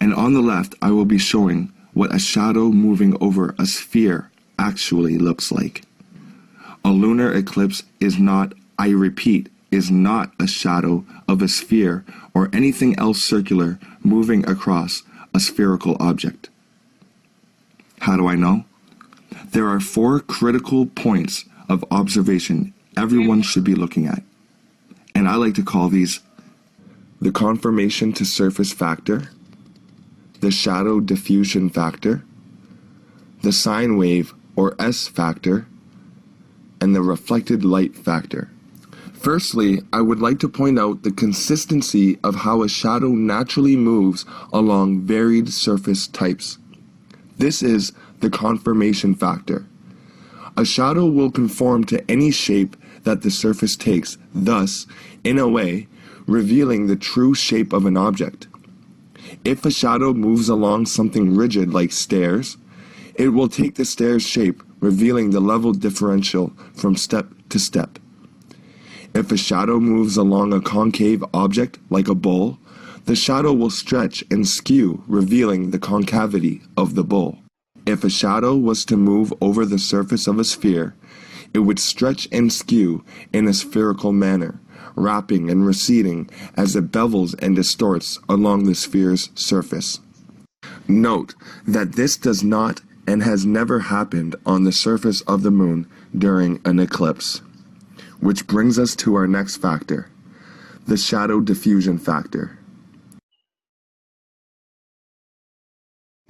[0.00, 4.30] And on the left, I will be showing what a shadow moving over a sphere
[4.58, 5.85] actually looks like.
[6.86, 12.48] A lunar eclipse is not I repeat, is not a shadow of a sphere or
[12.52, 15.02] anything else circular moving across
[15.34, 16.48] a spherical object.
[18.02, 18.66] How do I know?
[19.50, 24.22] There are four critical points of observation everyone should be looking at.
[25.12, 26.20] And I like to call these
[27.20, 29.32] the conformation to surface factor,
[30.38, 32.22] the shadow diffusion factor,
[33.42, 35.66] the sine wave or S factor,
[36.80, 38.50] and the reflected light factor.
[39.14, 44.24] Firstly, I would like to point out the consistency of how a shadow naturally moves
[44.52, 46.58] along varied surface types.
[47.38, 49.66] This is the conformation factor.
[50.56, 54.86] A shadow will conform to any shape that the surface takes, thus,
[55.24, 55.86] in a way,
[56.26, 58.46] revealing the true shape of an object.
[59.44, 62.56] If a shadow moves along something rigid like stairs,
[63.14, 67.98] it will take the stairs shape, revealing the level differential from step to step.
[69.14, 72.58] If a shadow moves along a concave object, like a bowl,
[73.06, 77.38] the shadow will stretch and skew, revealing the concavity of the bowl.
[77.86, 80.96] If a shadow was to move over the surface of a sphere,
[81.54, 84.60] it would stretch and skew in a spherical manner,
[84.96, 90.00] wrapping and receding as it bevels and distorts along the sphere's surface.
[90.88, 91.34] Note
[91.66, 95.86] that this does not and has never happened on the surface of the moon
[96.16, 97.40] during an eclipse.
[98.20, 100.10] Which brings us to our next factor,
[100.86, 102.58] the shadow diffusion factor.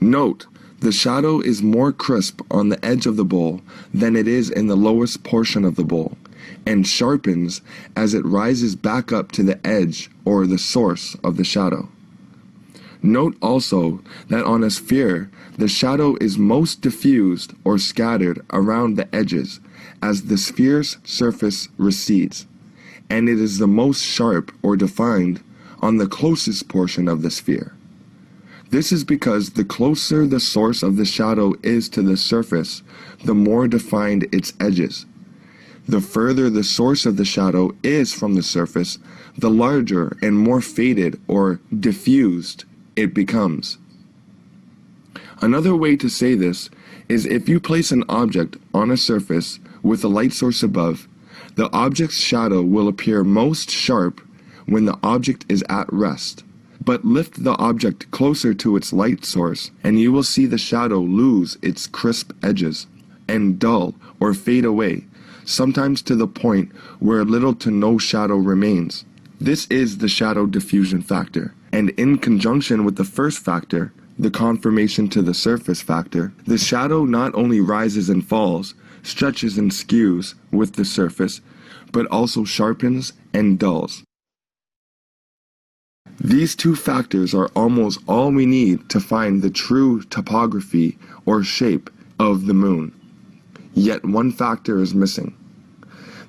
[0.01, 0.47] Note,
[0.81, 3.63] the shadow is more crisp on the edge of the bowl
[3.95, 6.19] than it is in the lowest portion of the bowl,
[6.67, 7.63] and sharpens
[7.97, 11.89] as it rises back up to the edge or the source of the shadow.
[13.03, 19.15] Note also that on a sphere, the shadow is most diffused or scattered around the
[19.15, 19.59] edges
[20.03, 22.47] as the sphere's surface recedes,
[23.09, 25.43] and it is the most sharp or defined
[25.81, 27.75] on the closest portion of the sphere.
[28.69, 32.83] This is because the closer the source of the shadow is to the surface,
[33.25, 35.07] the more defined its edges.
[35.89, 38.99] The further the source of the shadow is from the surface,
[39.39, 42.65] the larger and more faded or diffused
[42.97, 43.79] it becomes.
[45.41, 46.71] Another way to say this
[47.09, 51.07] is if you place an object on a surface with a light source above,
[51.57, 54.21] the object's shadow will appear most sharp
[54.67, 56.43] when the object is at rest.
[56.83, 61.01] But lift the object closer to its light source, and you will see the shadow
[61.01, 62.87] lose its crisp edges
[63.29, 65.05] and dull or fade away,
[65.45, 69.05] sometimes to the point where little to no shadow remains.
[69.41, 75.09] This is the shadow diffusion factor, and in conjunction with the first factor, the conformation
[75.09, 80.75] to the surface factor, the shadow not only rises and falls, stretches and skews with
[80.75, 81.41] the surface,
[81.93, 84.03] but also sharpens and dulls.
[86.19, 91.91] These two factors are almost all we need to find the true topography or shape
[92.19, 92.93] of the moon.
[93.75, 95.37] yet one factor is missing.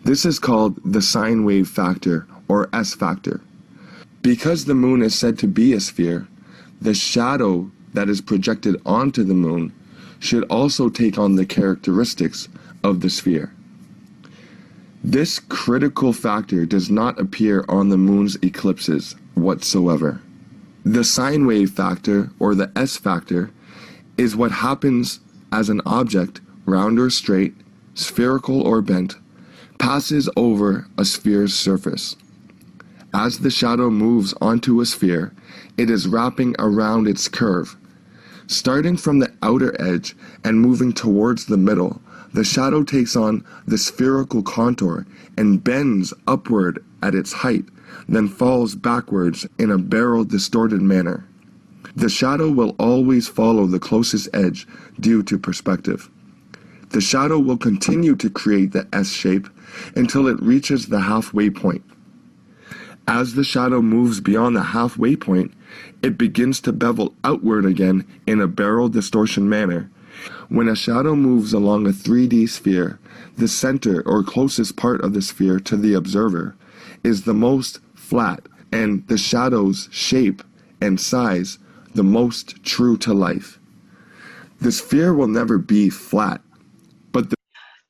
[0.03, 3.41] This is called the sine wave factor or S factor.
[4.21, 6.27] Because the moon is said to be a sphere,
[6.81, 9.73] the shadow that is projected onto the moon
[10.19, 12.47] should also take on the characteristics
[12.83, 13.53] of the sphere.
[15.03, 20.21] This critical factor does not appear on the moon's eclipses whatsoever.
[20.83, 23.51] The sine wave factor, or the S factor,
[24.17, 25.19] is what happens
[25.51, 27.53] as an object, round or straight,
[27.93, 29.15] spherical or bent,
[29.77, 32.15] passes over a sphere's surface.
[33.13, 35.33] As the shadow moves onto a sphere,
[35.77, 37.77] it is wrapping around its curve.
[38.47, 42.01] Starting from the outer edge and moving towards the middle,
[42.33, 45.05] the shadow takes on the spherical contour
[45.37, 47.65] and bends upward at its height,
[48.07, 51.27] then falls backwards in a barrel distorted manner.
[51.95, 54.67] The shadow will always follow the closest edge
[54.99, 56.09] due to perspective.
[56.89, 59.49] The shadow will continue to create the S shape
[59.95, 61.83] until it reaches the halfway point.
[63.07, 65.53] As the shadow moves beyond the halfway point,
[66.01, 69.89] it begins to bevel outward again in a barrel distortion manner.
[70.49, 72.99] When a shadow moves along a 3D sphere,
[73.37, 76.55] the center or closest part of the sphere to the observer
[77.03, 80.43] is the most flat, and the shadow's shape
[80.81, 81.59] and size
[81.93, 83.59] the most true to life.
[84.61, 86.41] The sphere will never be flat,
[87.11, 87.35] but the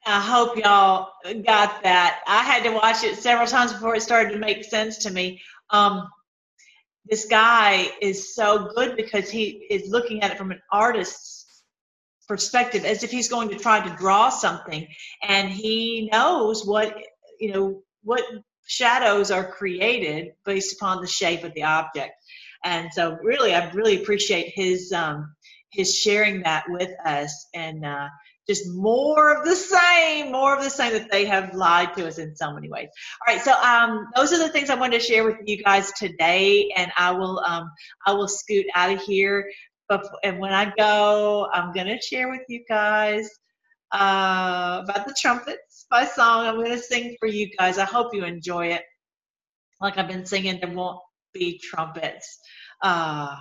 [0.06, 1.12] I hope y'all
[1.44, 2.22] got that.
[2.28, 5.42] I had to watch it several times before it started to make sense to me.
[5.70, 6.08] Um,
[7.10, 11.64] this guy is so good because he is looking at it from an artist's
[12.28, 14.88] perspective, as if he's going to try to draw something,
[15.24, 16.96] and he knows what
[17.40, 18.24] you know what
[18.68, 22.14] shadows are created based upon the shape of the object.
[22.64, 25.34] And so, really, I really appreciate his um,
[25.72, 28.08] his sharing that with us, and uh,
[28.50, 32.18] just more of the same, more of the same that they have lied to us
[32.18, 32.88] in so many ways.
[33.26, 35.92] All right, so um, those are the things I wanted to share with you guys
[35.94, 37.70] today, and I will um,
[38.06, 39.50] I will scoot out of here.
[39.90, 43.30] But and when I go, I'm gonna share with you guys
[43.92, 46.46] uh, about the trumpets by song.
[46.46, 47.78] I'm gonna sing for you guys.
[47.78, 48.84] I hope you enjoy it.
[49.82, 51.00] Like I've been singing, there won't
[51.34, 52.40] be trumpets.
[52.82, 53.36] Uh,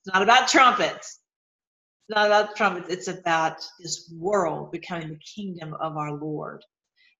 [0.00, 1.19] it's not about trumpets.
[2.10, 2.90] Not about trumpets.
[2.90, 6.64] It's about this world becoming the kingdom of our Lord,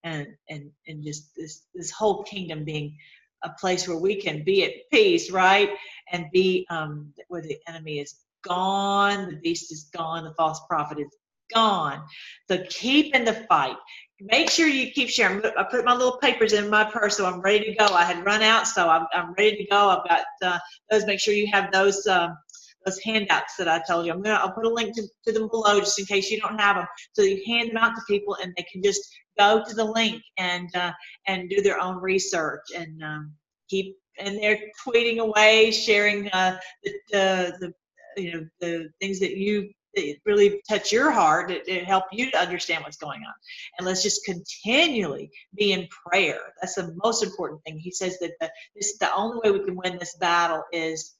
[0.03, 2.97] and and and just this this whole kingdom being
[3.45, 5.71] a place where we can be at peace, right?
[6.11, 10.99] And be um, where the enemy is gone, the beast is gone, the false prophet
[10.99, 11.09] is
[11.55, 12.03] gone.
[12.49, 13.77] So keep in the fight
[14.21, 15.43] make sure you keep sharing.
[15.57, 17.85] I put my little papers in my purse, so I'm ready to go.
[17.93, 19.89] I had run out, so I'm, I'm ready to go.
[19.89, 20.59] I've got uh,
[20.91, 21.05] those.
[21.05, 22.37] Make sure you have those um,
[22.85, 24.11] those handouts that I told you.
[24.11, 26.59] I'm gonna I'll put a link to, to them below just in case you don't
[26.59, 29.01] have them, so you hand them out to people and they can just
[29.37, 30.91] go to the link and uh,
[31.27, 33.33] and do their own research and um,
[33.69, 37.53] keep and they're tweeting away, sharing uh, the, the
[38.15, 42.05] the you know the things that you that really touch your heart to, to help
[42.11, 43.33] you to understand what's going on.
[43.77, 46.39] And let's just continually be in prayer.
[46.61, 47.77] That's the most important thing.
[47.77, 51.15] He says that the, this the only way we can win this battle is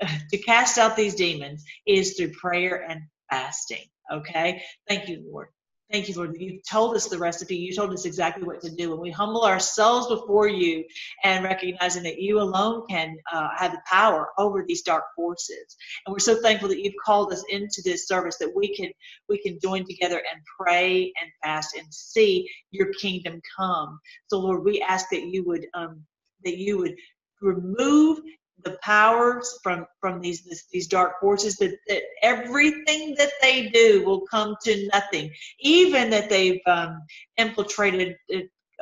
[0.30, 3.84] to cast out these demons is through prayer and fasting.
[4.12, 4.62] Okay.
[4.88, 5.48] Thank you, Lord.
[5.92, 7.56] Thank you, Lord, you've told us the recipe.
[7.56, 8.92] You told us exactly what to do.
[8.92, 10.84] And we humble ourselves before you
[11.22, 15.76] and recognizing that you alone can uh, have the power over these dark forces.
[16.04, 18.90] And we're so thankful that you've called us into this service that we can
[19.28, 24.00] we can join together and pray and fast and see your kingdom come.
[24.26, 26.02] So Lord, we ask that you would um,
[26.44, 26.96] that you would
[27.40, 28.18] remove
[28.64, 34.04] the powers from from these this, these dark forces that, that everything that they do
[34.04, 35.30] will come to nothing.
[35.60, 37.02] Even that they've um,
[37.36, 38.16] infiltrated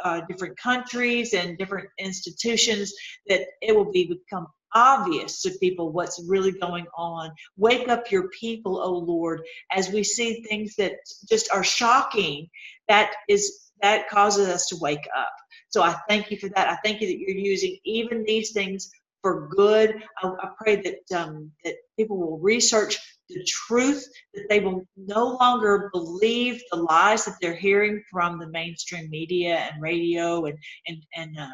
[0.02, 2.92] uh, different countries and different institutions
[3.28, 7.30] that it will be become obvious to people what's really going on.
[7.56, 10.94] Wake up your people o lord as we see things that
[11.28, 12.48] just are shocking
[12.88, 15.32] that is that causes us to wake up.
[15.68, 16.68] So i thank you for that.
[16.68, 18.90] I thank you that you're using even these things
[19.24, 19.96] for good.
[20.22, 22.98] I, I pray that um, that people will research
[23.30, 28.48] the truth, that they will no longer believe the lies that they're hearing from the
[28.50, 30.58] mainstream media and radio and
[30.88, 31.48] and and uh,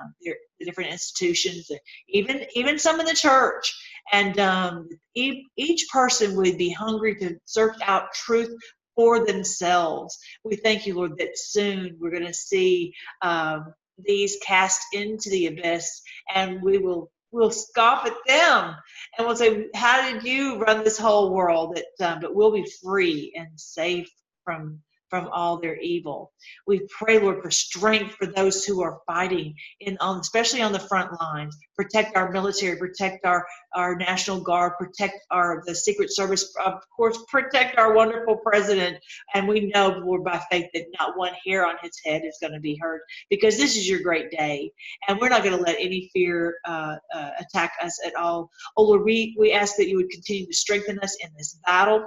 [0.60, 1.70] the different institutions,
[2.10, 3.74] even even some in the church.
[4.12, 8.50] And um, e- each person would be hungry to search out truth
[8.96, 10.18] for themselves.
[10.44, 15.48] We thank you, Lord, that soon we're going to see um, these cast into the
[15.48, 16.02] abyss,
[16.34, 18.76] and we will we'll scoff at them
[19.16, 22.70] and we'll say, "How did you run this whole world?" That, um, but we'll be
[22.82, 24.10] free and safe
[24.44, 24.80] from
[25.10, 26.32] from all their evil.
[26.66, 31.10] We pray, Lord, for strength for those who are fighting, in especially on the front
[31.20, 31.58] lines.
[31.76, 33.44] Protect our military, protect our,
[33.74, 38.98] our National Guard, protect our the Secret Service, of course, protect our wonderful president.
[39.34, 42.52] And we know, Lord, by faith, that not one hair on his head is going
[42.52, 44.70] to be hurt because this is your great day,
[45.08, 48.50] and we're not going to let any fear uh, uh, attack us at all.
[48.76, 52.04] Oh Lord, we we ask that you would continue to strengthen us in this battle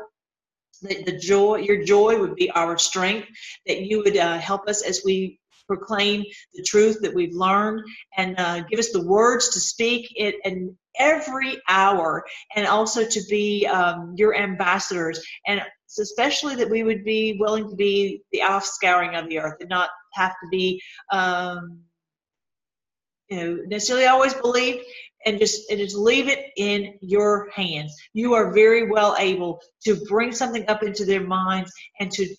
[0.83, 3.27] that the joy, your joy would be our strength,
[3.65, 6.23] that you would uh, help us as we proclaim
[6.53, 7.81] the truth that we've learned
[8.17, 12.23] and uh, give us the words to speak it in every hour
[12.55, 15.61] and also to be um, your ambassadors and
[15.99, 19.89] especially that we would be willing to be the offscouring of the earth and not
[20.13, 20.81] have to be
[21.11, 21.79] um,
[23.29, 24.79] you know necessarily always believed
[25.25, 27.95] and just and just leave it in your hands.
[28.13, 32.35] You are very well able to bring something up into their minds and to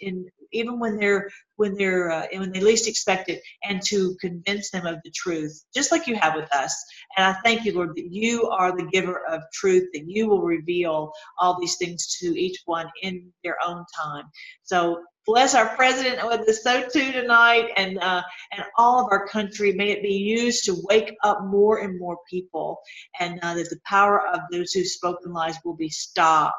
[0.54, 4.86] even when they're when they're uh, when they least expect it and to convince them
[4.86, 6.74] of the truth just like you have with us.
[7.16, 10.42] And i thank you lord that you are the giver of truth that you will
[10.42, 14.24] reveal all these things to each one in their own time.
[14.62, 19.72] So bless our president with the SOTU tonight and uh, and all of our country.
[19.72, 22.78] May it be used to wake up more and more people
[23.20, 26.54] and uh, that the power of those who've spoken lies will be stopped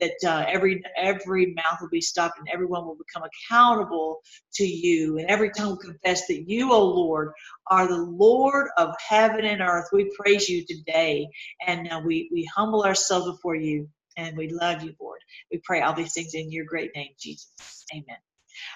[0.00, 4.20] that uh, every every mouth will be stopped and everyone will become accountable
[4.54, 7.32] to you and every tongue will confess that you o lord
[7.70, 11.28] are the lord of heaven and earth we praise you today
[11.66, 15.20] and uh, we we humble ourselves before you and we love you lord
[15.52, 18.16] we pray all these things in your great name jesus Amen.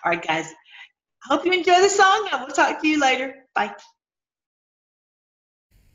[0.04, 0.52] All right, guys.
[1.24, 3.34] Hope you enjoy the song, and we'll talk to you later.
[3.54, 3.74] Bye.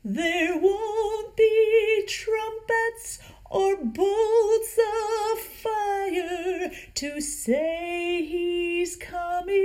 [0.04, 3.18] There won't be trumpets
[3.50, 9.58] or bolts of fire to say he's coming.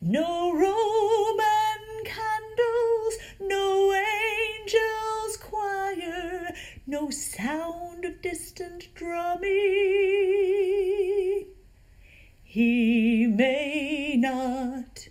[0.00, 6.54] No Roman candles, no angels' choir,
[6.86, 9.46] no sound of distant drumming.
[12.44, 15.08] He may not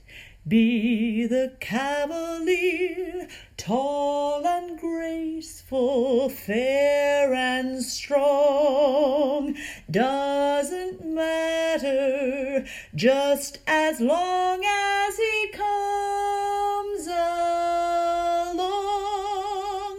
[0.48, 3.28] be the cavalier,
[3.58, 9.56] tall and graceful, fair and strong.
[9.90, 17.26] Doesn't matter, just as long as he comes along.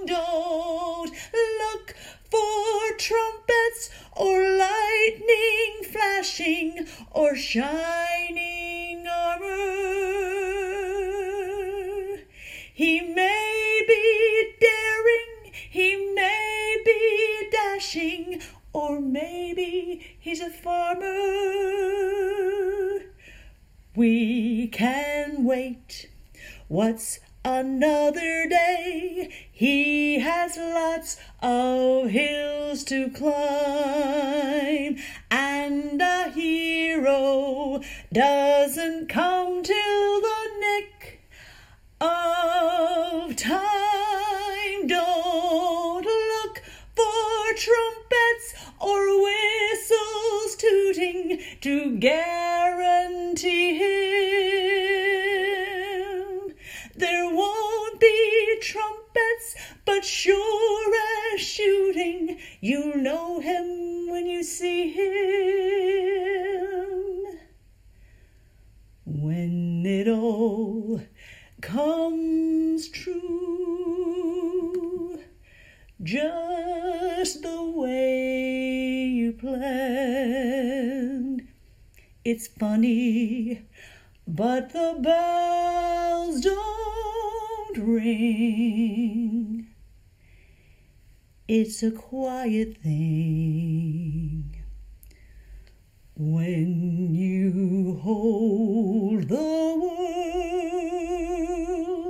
[0.07, 1.11] Don't
[1.59, 1.97] look
[2.31, 9.96] for trumpets or lightning flashing or shining armor.
[12.77, 18.43] He may be daring, he may be dashing,
[18.75, 21.07] or maybe he's a farmer.
[23.95, 26.11] We can wait.
[26.69, 29.49] What's another day?
[29.51, 34.99] He has lots of hills to climb,
[35.31, 37.81] and a hero
[38.13, 39.36] doesn't come
[91.77, 94.57] It's a quiet thing
[96.17, 99.37] when you hold the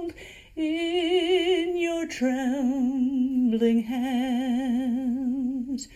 [0.05, 0.13] world
[0.55, 5.89] in your trembling hands.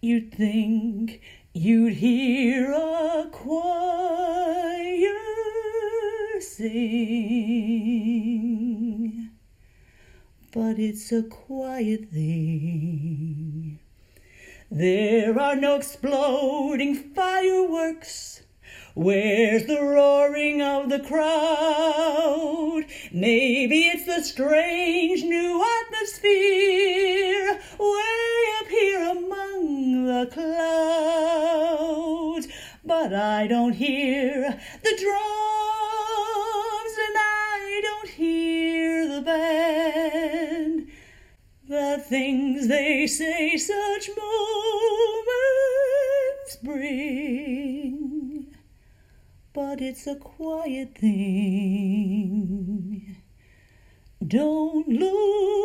[0.00, 1.20] You'd think
[1.54, 5.14] you'd hear a choir
[6.40, 7.70] sing,
[10.52, 11.61] but it's a quiet
[15.82, 18.42] exploding fireworks.
[18.94, 22.84] Where's the roaring of the crowd?
[23.10, 32.46] Maybe it's the strange new atmosphere way up here among the clouds.
[32.84, 40.86] but I don't hear the drums and I don't hear the band.
[41.68, 45.11] The things they say such moments
[46.62, 48.46] bring,
[49.52, 51.96] but it's a quiet thing.
[54.26, 55.62] Don't look